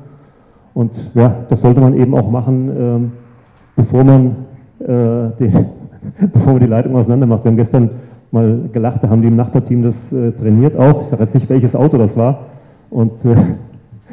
Und 0.74 0.92
ja, 1.14 1.36
das 1.50 1.62
sollte 1.62 1.82
man 1.82 1.96
eben 1.96 2.16
auch 2.16 2.32
machen, 2.32 2.72
ähm, 2.76 3.12
bevor 3.76 4.06
man 4.06 4.36
äh, 4.80 5.38
den, 5.38 5.66
bevor 6.34 6.54
man 6.54 6.62
die 6.62 6.68
Leitung 6.68 6.96
auseinander 6.96 7.28
macht. 7.28 7.44
Wir 7.44 7.52
haben 7.52 7.58
gestern 7.58 7.90
mal 8.32 8.70
gelacht, 8.72 9.04
da 9.04 9.10
haben 9.10 9.22
die 9.22 9.28
im 9.28 9.36
Nachbarteam 9.36 9.84
das 9.84 10.14
äh, 10.14 10.32
trainiert 10.32 10.78
auch. 10.78 11.04
Ich 11.04 11.10
sage 11.10 11.24
jetzt 11.24 11.36
nicht, 11.36 11.50
welches 11.50 11.76
Auto 11.76 11.98
das 11.98 12.16
war. 12.16 12.48
Und 12.90 13.26
äh, 13.26 13.36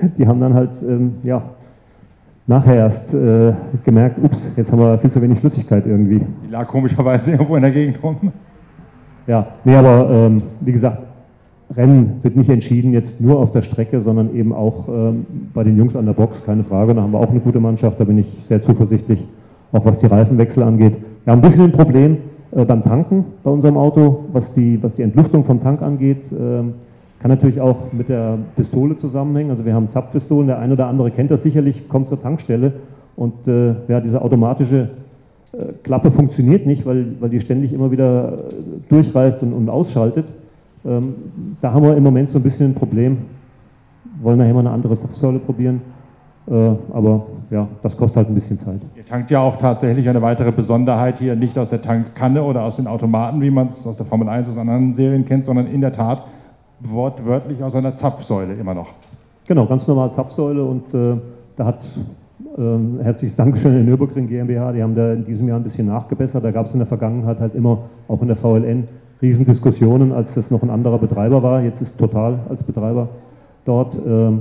die 0.18 0.26
haben 0.26 0.40
dann 0.40 0.54
halt, 0.54 0.70
ähm, 0.82 1.14
ja, 1.22 1.42
nachher 2.46 2.76
erst 2.76 3.14
äh, 3.14 3.52
gemerkt, 3.84 4.18
ups, 4.22 4.52
jetzt 4.56 4.72
haben 4.72 4.80
wir 4.80 4.98
viel 4.98 5.11
zu 5.11 5.22
wenig 5.22 5.38
Flüssigkeit 5.40 5.87
irgendwie. 5.87 6.20
Die 6.46 6.50
lag 6.50 6.66
komischerweise 6.66 7.30
irgendwo 7.32 7.56
in 7.56 7.62
der 7.62 7.70
Gegend 7.70 8.02
rum. 8.02 8.32
Ja, 9.26 9.46
nee, 9.64 9.76
aber 9.76 10.08
ähm, 10.11 10.42
wie 10.61 10.72
gesagt, 10.72 11.02
Rennen 11.76 12.20
wird 12.22 12.34
nicht 12.34 12.48
entschieden 12.48 12.92
jetzt 12.92 13.20
nur 13.20 13.38
auf 13.38 13.52
der 13.52 13.61
Strecke, 13.61 14.00
sondern 14.00 14.34
eben 14.34 14.54
auch 14.54 14.88
ähm, 14.88 15.26
bei 15.52 15.64
den 15.64 15.76
Jungs 15.76 15.94
an 15.94 16.06
der 16.06 16.14
Box, 16.14 16.42
keine 16.44 16.64
Frage. 16.64 16.94
Da 16.94 17.02
haben 17.02 17.12
wir 17.12 17.20
auch 17.20 17.30
eine 17.30 17.40
gute 17.40 17.61
Mannschaft, 17.61 18.00
da 18.00 18.04
bin 18.04 18.18
ich 18.18 18.26
sehr 18.48 18.62
zuversichtlich, 18.62 19.22
auch 19.72 19.84
was 19.84 19.98
die 19.98 20.06
Reifenwechsel 20.06 20.62
angeht. 20.62 20.94
Wir 21.28 21.32
haben 21.32 21.40
ein 21.40 21.50
bisschen 21.50 21.64
ein 21.64 21.72
Problem 21.72 22.16
äh, 22.52 22.64
beim 22.64 22.82
Tanken 22.82 23.26
bei 23.44 23.50
unserem 23.50 23.76
Auto, 23.76 24.24
was 24.32 24.54
die, 24.54 24.82
was 24.82 24.94
die 24.94 25.02
Entlüftung 25.02 25.44
vom 25.44 25.60
Tank 25.60 25.82
angeht. 25.82 26.22
Ähm, 26.32 26.72
kann 27.20 27.30
natürlich 27.30 27.60
auch 27.60 27.92
mit 27.92 28.08
der 28.08 28.38
Pistole 28.56 28.96
zusammenhängen. 28.96 29.50
Also 29.50 29.66
wir 29.66 29.74
haben 29.74 29.90
Zapfpistolen, 29.90 30.46
der 30.46 30.58
eine 30.58 30.72
oder 30.72 30.86
andere 30.86 31.10
kennt 31.10 31.30
das 31.30 31.42
sicherlich, 31.42 31.86
kommt 31.86 32.08
zur 32.08 32.22
Tankstelle 32.22 32.72
und 33.14 33.46
äh, 33.46 33.74
ja, 33.88 34.00
diese 34.00 34.22
automatische 34.22 34.88
äh, 35.52 35.64
Klappe 35.82 36.12
funktioniert 36.12 36.64
nicht, 36.64 36.86
weil, 36.86 37.16
weil 37.20 37.28
die 37.28 37.40
ständig 37.40 37.74
immer 37.74 37.90
wieder 37.90 38.32
äh, 38.32 38.88
durchreißt 38.88 39.42
und, 39.42 39.52
und 39.52 39.68
ausschaltet. 39.68 40.24
Ähm, 40.86 41.14
da 41.60 41.74
haben 41.74 41.82
wir 41.82 41.94
im 41.94 42.04
Moment 42.04 42.30
so 42.30 42.38
ein 42.38 42.42
bisschen 42.42 42.70
ein 42.70 42.74
Problem. 42.74 43.18
Wollen 44.22 44.38
nachher 44.38 44.54
mal 44.54 44.60
eine 44.60 44.70
andere 44.70 44.98
Zapfsäule 44.98 45.40
probieren. 45.40 45.82
Äh, 46.50 46.70
aber 46.92 47.26
ja, 47.50 47.68
das 47.82 47.96
kostet 47.96 48.16
halt 48.16 48.28
ein 48.28 48.34
bisschen 48.34 48.58
Zeit. 48.61 48.80
Ihr 48.96 49.06
tankt 49.06 49.30
ja 49.30 49.40
auch 49.40 49.56
tatsächlich 49.58 50.08
eine 50.08 50.22
weitere 50.22 50.52
Besonderheit 50.52 51.18
hier, 51.18 51.37
nicht 51.37 51.58
aus 51.58 51.70
der 51.70 51.82
Tankkanne 51.82 52.42
oder 52.42 52.62
aus 52.62 52.76
den 52.76 52.87
Automaten, 52.87 53.40
wie 53.40 53.50
man 53.50 53.68
es 53.68 53.87
aus 53.87 53.96
der 53.96 54.06
Formel 54.06 54.28
1 54.28 54.48
aus 54.48 54.56
anderen 54.56 54.94
Serien 54.94 55.26
kennt, 55.26 55.44
sondern 55.44 55.66
in 55.66 55.80
der 55.80 55.92
Tat 55.92 56.24
wortwörtlich 56.80 57.62
aus 57.62 57.74
einer 57.74 57.94
Zapfsäule 57.94 58.54
immer 58.54 58.74
noch. 58.74 58.88
Genau, 59.46 59.66
ganz 59.66 59.87
normal 59.87 60.12
Zapfsäule 60.12 60.64
und 60.64 60.94
äh, 60.94 61.16
da 61.56 61.64
hat 61.66 61.80
äh, 62.56 63.02
herzliches 63.02 63.37
Dankeschön 63.37 63.76
in 63.78 63.87
Nürburgring 63.87 64.28
GmbH, 64.28 64.72
die 64.72 64.82
haben 64.82 64.94
da 64.94 65.12
in 65.12 65.24
diesem 65.24 65.48
Jahr 65.48 65.58
ein 65.58 65.64
bisschen 65.64 65.87
nachgebessert. 65.87 66.44
Da 66.44 66.50
gab 66.50 66.66
es 66.66 66.72
in 66.72 66.78
der 66.78 66.87
Vergangenheit 66.87 67.40
halt 67.40 67.54
immer, 67.54 67.78
auch 68.08 68.22
in 68.22 68.28
der 68.28 68.37
VLN, 68.37 68.88
Riesendiskussionen, 69.20 70.12
als 70.12 70.32
das 70.34 70.50
noch 70.50 70.62
ein 70.62 70.70
anderer 70.70 70.98
Betreiber 70.98 71.42
war. 71.42 71.61
Jetzt 71.61 71.82
ist 71.82 71.98
Total 71.98 72.38
als 72.48 72.62
Betreiber 72.62 73.08
dort. 73.64 73.94
Äh, 73.94 74.38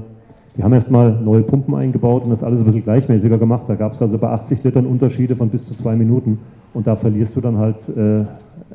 die 0.57 0.63
haben 0.63 0.73
erstmal 0.73 1.11
neue 1.11 1.43
Pumpen 1.43 1.75
eingebaut 1.75 2.23
und 2.23 2.31
das 2.31 2.43
alles 2.43 2.59
ein 2.59 2.65
bisschen 2.65 2.83
gleichmäßiger 2.83 3.37
gemacht. 3.37 3.63
Da 3.67 3.75
gab 3.75 3.93
es 3.93 4.01
also 4.01 4.17
bei 4.17 4.29
80 4.29 4.63
Litern 4.63 4.87
Unterschiede 4.87 5.35
von 5.35 5.49
bis 5.49 5.63
zu 5.67 5.75
zwei 5.75 5.95
Minuten 5.95 6.39
und 6.73 6.87
da 6.87 6.95
verlierst 6.95 7.35
du 7.35 7.41
dann 7.41 7.57
halt 7.57 7.75
äh, 7.89 8.25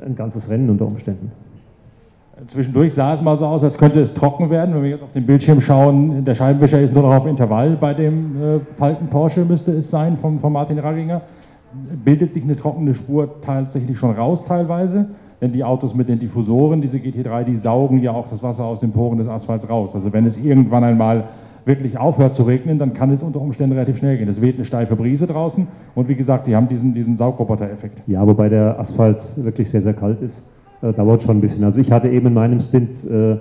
ein 0.04 0.14
ganzes 0.14 0.48
Rennen 0.48 0.70
unter 0.70 0.86
Umständen. 0.86 1.32
Zwischendurch 2.48 2.94
sah 2.94 3.14
es 3.14 3.20
mal 3.20 3.36
so 3.36 3.46
aus, 3.46 3.62
als 3.62 3.76
könnte 3.76 4.00
es 4.00 4.14
trocken 4.14 4.48
werden. 4.50 4.74
Wenn 4.74 4.82
wir 4.82 4.90
jetzt 4.90 5.02
auf 5.02 5.12
den 5.12 5.26
Bildschirm 5.26 5.60
schauen, 5.60 6.24
der 6.24 6.34
Scheibenwischer 6.34 6.80
ist 6.80 6.94
nur 6.94 7.02
noch 7.02 7.14
auf 7.14 7.26
Intervall 7.26 7.76
bei 7.80 7.94
dem 7.94 8.36
äh, 8.36 8.60
Falken 8.78 9.08
Porsche, 9.08 9.44
müsste 9.44 9.72
es 9.72 9.90
sein, 9.90 10.16
von, 10.18 10.38
von 10.38 10.52
Martin 10.52 10.78
Ragginger. 10.78 11.22
Bildet 12.04 12.32
sich 12.32 12.44
eine 12.44 12.56
trockene 12.56 12.94
Spur 12.94 13.40
tatsächlich 13.42 13.98
schon 13.98 14.12
raus 14.12 14.40
teilweise, 14.46 15.06
denn 15.40 15.52
die 15.52 15.64
Autos 15.64 15.94
mit 15.94 16.08
den 16.08 16.18
Diffusoren, 16.18 16.80
diese 16.80 16.98
GT3, 16.98 17.44
die 17.44 17.56
saugen 17.56 18.02
ja 18.02 18.12
auch 18.12 18.26
das 18.30 18.42
Wasser 18.42 18.64
aus 18.64 18.80
den 18.80 18.92
Poren 18.92 19.18
des 19.18 19.28
Asphalts 19.28 19.68
raus. 19.68 19.90
Also 19.94 20.12
wenn 20.12 20.26
es 20.26 20.38
irgendwann 20.38 20.84
einmal 20.84 21.24
wirklich 21.64 21.98
aufhört 21.98 22.34
zu 22.34 22.42
regnen, 22.42 22.78
dann 22.78 22.94
kann 22.94 23.10
es 23.10 23.22
unter 23.22 23.40
Umständen 23.40 23.74
relativ 23.74 23.98
schnell 23.98 24.18
gehen. 24.18 24.28
Es 24.28 24.40
weht 24.40 24.56
eine 24.56 24.64
steife 24.64 24.96
Brise 24.96 25.26
draußen 25.26 25.66
und 25.94 26.08
wie 26.08 26.14
gesagt, 26.14 26.46
die 26.46 26.56
haben 26.56 26.68
diesen, 26.68 26.94
diesen 26.94 27.16
Saugroboter-Effekt. 27.16 27.98
Ja, 28.06 28.26
wobei 28.26 28.48
der 28.48 28.78
Asphalt 28.80 29.18
wirklich 29.36 29.70
sehr, 29.70 29.82
sehr 29.82 29.94
kalt 29.94 30.20
ist 30.22 30.34
äh, 30.82 30.92
dauert 30.92 31.22
schon 31.22 31.38
ein 31.38 31.40
bisschen. 31.40 31.64
Also 31.64 31.80
ich 31.80 31.90
hatte 31.90 32.08
eben 32.08 32.26
in 32.26 32.34
meinem 32.34 32.60
Stint 32.60 32.90
äh, 33.04 33.36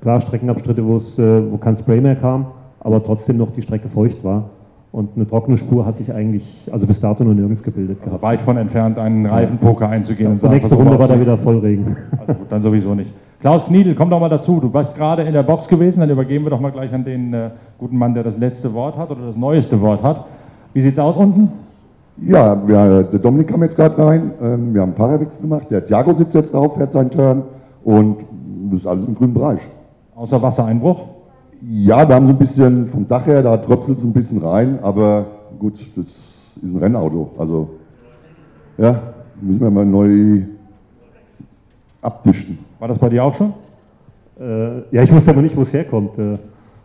klar 0.00 0.20
Streckenabschnitte, 0.20 0.84
wo 0.86 0.96
es, 0.96 1.18
äh, 1.18 1.50
wo 1.50 1.58
kein 1.58 1.76
Spray 1.76 2.00
mehr 2.00 2.16
kam, 2.16 2.46
aber 2.80 3.04
trotzdem 3.04 3.36
noch 3.36 3.52
die 3.52 3.62
Strecke 3.62 3.88
feucht 3.88 4.22
war. 4.24 4.50
Und 4.92 5.10
eine 5.14 5.28
trockene 5.28 5.56
Spur 5.56 5.86
hat 5.86 5.98
sich 5.98 6.12
eigentlich, 6.12 6.42
also 6.72 6.84
bis 6.84 7.00
dato 7.00 7.22
noch 7.22 7.34
nirgends 7.34 7.62
gebildet 7.62 7.98
also 8.00 8.06
gehabt. 8.06 8.22
Weit 8.22 8.40
von 8.40 8.56
entfernt, 8.56 8.98
einen 8.98 9.26
Reifenpoker 9.26 9.88
einzugehen. 9.88 10.30
Ja, 10.30 10.32
und 10.32 10.40
sagen, 10.40 10.54
nächste 10.54 10.74
Runde 10.74 10.98
war 10.98 11.06
da 11.06 11.20
wieder 11.20 11.38
Vollregen. 11.38 11.96
Also 12.18 12.34
gut, 12.34 12.46
dann 12.50 12.62
sowieso 12.62 12.94
nicht. 12.94 13.12
Klaus 13.40 13.64
Kniedl, 13.64 13.94
komm 13.94 14.10
doch 14.10 14.20
mal 14.20 14.28
dazu. 14.28 14.60
Du 14.60 14.68
bist 14.68 14.94
gerade 14.94 15.22
in 15.22 15.32
der 15.32 15.42
Box 15.42 15.66
gewesen, 15.66 16.00
dann 16.00 16.10
übergeben 16.10 16.44
wir 16.44 16.50
doch 16.50 16.60
mal 16.60 16.72
gleich 16.72 16.92
an 16.92 17.04
den 17.04 17.32
äh, 17.32 17.50
guten 17.78 17.96
Mann, 17.96 18.12
der 18.12 18.22
das 18.22 18.36
letzte 18.36 18.74
Wort 18.74 18.98
hat 18.98 19.10
oder 19.10 19.28
das 19.28 19.36
neueste 19.36 19.80
Wort 19.80 20.02
hat. 20.02 20.26
Wie 20.74 20.82
sieht's 20.82 20.98
aus 20.98 21.16
unten? 21.16 21.50
Ja, 22.18 22.68
wir, 22.68 23.02
der 23.04 23.18
Dominik 23.18 23.48
kam 23.48 23.62
jetzt 23.62 23.76
gerade 23.76 23.96
rein. 23.96 24.32
Ähm, 24.42 24.74
wir 24.74 24.82
haben 24.82 24.92
Fahrerwechsel 24.92 25.40
gemacht. 25.40 25.68
Der 25.70 25.86
Thiago 25.86 26.12
sitzt 26.12 26.34
jetzt 26.34 26.52
drauf, 26.52 26.74
fährt 26.76 26.92
seinen 26.92 27.10
Turn 27.10 27.44
und 27.82 28.18
das 28.70 28.80
ist 28.80 28.86
alles 28.86 29.08
im 29.08 29.14
grünen 29.14 29.32
Bereich. 29.32 29.60
Außer 30.16 30.42
Wassereinbruch? 30.42 31.00
Ja, 31.66 32.04
da 32.04 32.16
haben 32.16 32.26
sie 32.26 32.34
ein 32.34 32.38
bisschen 32.38 32.88
vom 32.88 33.08
Dach 33.08 33.24
her, 33.24 33.42
da 33.42 33.56
tröpfelt 33.56 33.98
es 33.98 34.04
ein 34.04 34.12
bisschen 34.12 34.44
rein, 34.44 34.78
aber 34.82 35.24
gut, 35.58 35.78
das 35.96 36.04
ist 36.04 36.14
ein 36.62 36.76
Rennauto. 36.76 37.30
Also, 37.38 37.70
ja, 38.76 39.00
müssen 39.40 39.60
wir 39.60 39.70
mal 39.70 39.86
neu 39.86 40.42
abdichten. 42.02 42.69
War 42.80 42.88
das 42.88 42.98
bei 42.98 43.10
dir 43.10 43.22
auch 43.22 43.36
schon? 43.36 43.52
Äh, 44.40 44.78
ja, 44.90 45.02
ich 45.02 45.12
wusste 45.12 45.30
aber 45.30 45.42
nicht, 45.42 45.54
wo 45.54 45.62
es 45.62 45.72
herkommt. 45.72 46.18
Äh, 46.18 46.38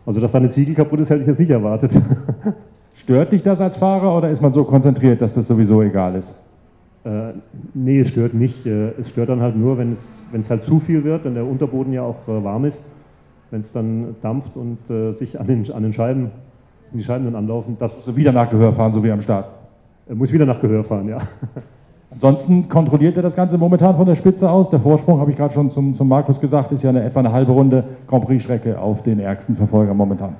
also, 0.05 0.19
dass 0.19 0.31
da 0.31 0.37
eine 0.37 0.51
Ziegel 0.51 0.75
kaputt 0.75 0.99
ist, 0.99 1.09
hätte 1.09 1.21
ich 1.21 1.27
jetzt 1.27 1.39
nicht 1.39 1.49
erwartet. 1.49 1.91
Stört 2.95 3.31
dich 3.31 3.41
das 3.43 3.59
als 3.59 3.77
Fahrer 3.77 4.15
oder 4.17 4.29
ist 4.29 4.41
man 4.41 4.51
so 4.51 4.65
konzentriert, 4.65 5.21
dass 5.21 5.33
das 5.33 5.47
sowieso 5.47 5.81
egal 5.81 6.15
ist? 6.15 6.29
Äh, 7.05 7.33
nee, 7.73 8.01
es 8.01 8.09
stört 8.09 8.33
nicht. 8.33 8.65
Äh, 8.65 8.89
es 8.99 9.09
stört 9.09 9.29
dann 9.29 9.39
halt 9.39 9.55
nur, 9.55 9.77
wenn 9.77 9.93
es, 9.93 9.99
wenn 10.31 10.41
es 10.41 10.49
halt 10.49 10.65
zu 10.65 10.79
viel 10.81 11.03
wird, 11.05 11.23
wenn 11.23 11.33
der 11.33 11.45
Unterboden 11.45 11.93
ja 11.93 12.01
auch 12.01 12.27
äh, 12.27 12.43
warm 12.43 12.65
ist, 12.65 12.77
wenn 13.51 13.61
es 13.61 13.71
dann 13.71 14.15
dampft 14.21 14.57
und 14.57 14.77
äh, 14.89 15.13
sich 15.13 15.39
an 15.39 15.47
den, 15.47 15.71
an 15.71 15.83
den 15.83 15.93
Scheiben, 15.93 16.31
die 16.91 17.03
Scheiben 17.03 17.25
dann 17.25 17.35
anlaufen. 17.35 17.77
Das 17.79 17.91
also 17.95 18.15
wieder 18.17 18.33
nach 18.33 18.49
Gehör 18.49 18.73
fahren, 18.73 18.91
so 18.91 19.03
wie 19.03 19.11
am 19.11 19.21
Start. 19.21 19.47
Äh, 20.09 20.15
muss 20.15 20.31
wieder 20.31 20.45
nach 20.45 20.59
Gehör 20.59 20.83
fahren, 20.83 21.07
ja. 21.07 21.21
Ansonsten 22.11 22.69
kontrolliert 22.69 23.17
er 23.17 23.23
das 23.23 23.35
Ganze 23.35 23.57
momentan 23.57 23.95
von 23.97 24.05
der 24.05 24.15
Spitze 24.15 24.49
aus. 24.49 24.69
Der 24.69 24.79
Vorsprung, 24.79 25.19
habe 25.19 25.31
ich 25.31 25.37
gerade 25.37 25.53
schon 25.53 25.71
zum, 25.71 25.95
zum 25.95 26.07
Markus 26.07 26.39
gesagt, 26.39 26.71
ist 26.71 26.83
ja 26.83 26.89
eine, 26.89 27.03
etwa 27.03 27.19
eine 27.19 27.31
halbe 27.31 27.51
Runde 27.51 27.83
Grand 28.07 28.25
Prix-Strecke 28.25 28.79
auf 28.79 29.01
den 29.03 29.19
ärgsten 29.19 29.55
Verfolger 29.55 29.93
momentan. 29.93 30.35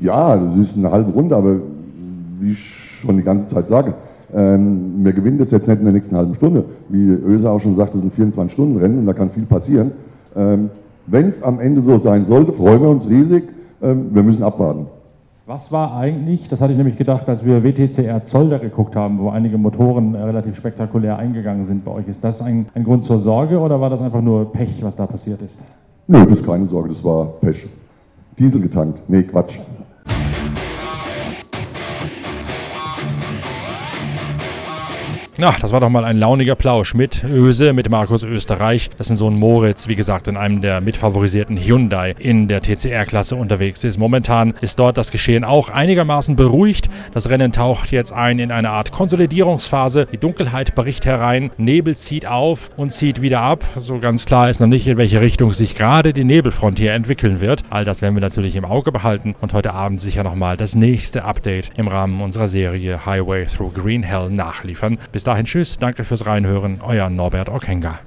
Ja, 0.00 0.36
das 0.36 0.56
ist 0.68 0.76
eine 0.76 0.90
halbe 0.90 1.10
Runde, 1.12 1.34
aber 1.34 1.56
wie 2.40 2.52
ich 2.52 2.98
schon 3.00 3.16
die 3.16 3.22
ganze 3.22 3.48
Zeit 3.48 3.68
sage, 3.68 3.94
ähm, 4.34 5.04
wir 5.04 5.12
gewinnen 5.12 5.38
das 5.38 5.50
jetzt 5.50 5.66
nicht 5.66 5.78
in 5.78 5.84
der 5.84 5.94
nächsten 5.94 6.14
halben 6.16 6.34
Stunde. 6.34 6.64
Wie 6.88 7.08
Öse 7.08 7.50
auch 7.50 7.60
schon 7.60 7.76
sagt, 7.76 7.94
das 7.94 8.02
sind 8.02 8.14
24-Stunden-Rennen 8.14 8.98
und 8.98 9.06
da 9.06 9.14
kann 9.14 9.30
viel 9.30 9.46
passieren. 9.46 9.92
Ähm, 10.36 10.70
Wenn 11.06 11.30
es 11.30 11.42
am 11.42 11.58
Ende 11.58 11.80
so 11.82 11.98
sein 11.98 12.26
sollte, 12.26 12.52
freuen 12.52 12.82
wir 12.82 12.90
uns 12.90 13.08
riesig. 13.08 13.44
Ähm, 13.80 14.10
wir 14.12 14.22
müssen 14.22 14.42
abwarten. 14.42 14.86
Was 15.48 15.72
war 15.72 15.96
eigentlich, 15.96 16.46
das 16.50 16.60
hatte 16.60 16.72
ich 16.72 16.76
nämlich 16.76 16.98
gedacht, 16.98 17.26
als 17.26 17.42
wir 17.42 17.64
WTCR 17.64 18.22
Zolder 18.26 18.58
geguckt 18.58 18.94
haben, 18.94 19.18
wo 19.18 19.30
einige 19.30 19.56
Motoren 19.56 20.14
äh, 20.14 20.22
relativ 20.22 20.56
spektakulär 20.56 21.16
eingegangen 21.18 21.66
sind 21.66 21.86
bei 21.86 21.90
euch, 21.90 22.06
ist 22.06 22.22
das 22.22 22.42
ein, 22.42 22.66
ein 22.74 22.84
Grund 22.84 23.06
zur 23.06 23.22
Sorge 23.22 23.58
oder 23.58 23.80
war 23.80 23.88
das 23.88 24.02
einfach 24.02 24.20
nur 24.20 24.52
Pech, 24.52 24.82
was 24.82 24.94
da 24.94 25.06
passiert 25.06 25.40
ist? 25.40 25.54
Nö, 26.06 26.22
das 26.26 26.40
ist 26.40 26.46
keine 26.46 26.66
Sorge, 26.66 26.90
das 26.90 27.02
war 27.02 27.28
Pech. 27.40 27.66
Diesel 28.38 28.60
getankt. 28.60 28.98
Nee, 29.08 29.22
Quatsch. 29.22 29.58
Na, 35.40 35.54
das 35.60 35.70
war 35.70 35.78
doch 35.78 35.88
mal 35.88 36.04
ein 36.04 36.16
launiger 36.16 36.56
Plausch 36.56 36.94
mit 36.94 37.22
Öse, 37.22 37.72
mit 37.72 37.88
Markus 37.88 38.24
Österreich. 38.24 38.90
Das 38.98 39.06
sind 39.06 39.18
so 39.18 39.30
ein 39.30 39.36
Moritz, 39.36 39.86
wie 39.86 39.94
gesagt, 39.94 40.26
in 40.26 40.36
einem 40.36 40.60
der 40.60 40.80
mitfavorisierten 40.80 41.56
Hyundai 41.56 42.16
in 42.18 42.48
der 42.48 42.60
TCR-Klasse 42.60 43.36
unterwegs 43.36 43.84
ist. 43.84 43.98
Momentan 43.98 44.54
ist 44.60 44.80
dort 44.80 44.98
das 44.98 45.12
Geschehen 45.12 45.44
auch 45.44 45.68
einigermaßen 45.68 46.34
beruhigt. 46.34 46.88
Das 47.14 47.28
Rennen 47.28 47.52
taucht 47.52 47.92
jetzt 47.92 48.12
ein 48.12 48.40
in 48.40 48.50
eine 48.50 48.70
Art 48.70 48.90
Konsolidierungsphase. 48.90 50.08
Die 50.10 50.18
Dunkelheit 50.18 50.74
bricht 50.74 51.06
herein, 51.06 51.52
Nebel 51.56 51.96
zieht 51.96 52.26
auf 52.26 52.70
und 52.76 52.92
zieht 52.92 53.22
wieder 53.22 53.38
ab. 53.38 53.64
So 53.76 54.00
ganz 54.00 54.26
klar 54.26 54.50
ist 54.50 54.58
noch 54.58 54.66
nicht, 54.66 54.88
in 54.88 54.96
welche 54.96 55.20
Richtung 55.20 55.52
sich 55.52 55.76
gerade 55.76 56.12
die 56.12 56.24
Nebelfront 56.24 56.80
hier 56.80 56.94
entwickeln 56.94 57.40
wird. 57.40 57.62
All 57.70 57.84
das 57.84 58.02
werden 58.02 58.16
wir 58.16 58.22
natürlich 58.22 58.56
im 58.56 58.64
Auge 58.64 58.90
behalten 58.90 59.36
und 59.40 59.52
heute 59.52 59.72
Abend 59.72 60.00
sicher 60.00 60.24
nochmal 60.24 60.56
das 60.56 60.74
nächste 60.74 61.22
Update 61.22 61.70
im 61.76 61.86
Rahmen 61.86 62.22
unserer 62.22 62.48
Serie 62.48 63.06
Highway 63.06 63.46
Through 63.46 63.74
Green 63.74 64.02
Hell 64.02 64.30
nachliefern. 64.30 64.98
Bis 65.12 65.27
dahin. 65.28 65.44
Tschüss, 65.44 65.76
danke 65.78 66.04
fürs 66.04 66.26
Reinhören, 66.26 66.80
euer 66.82 67.10
Norbert 67.10 67.50
Okenga. 67.50 67.98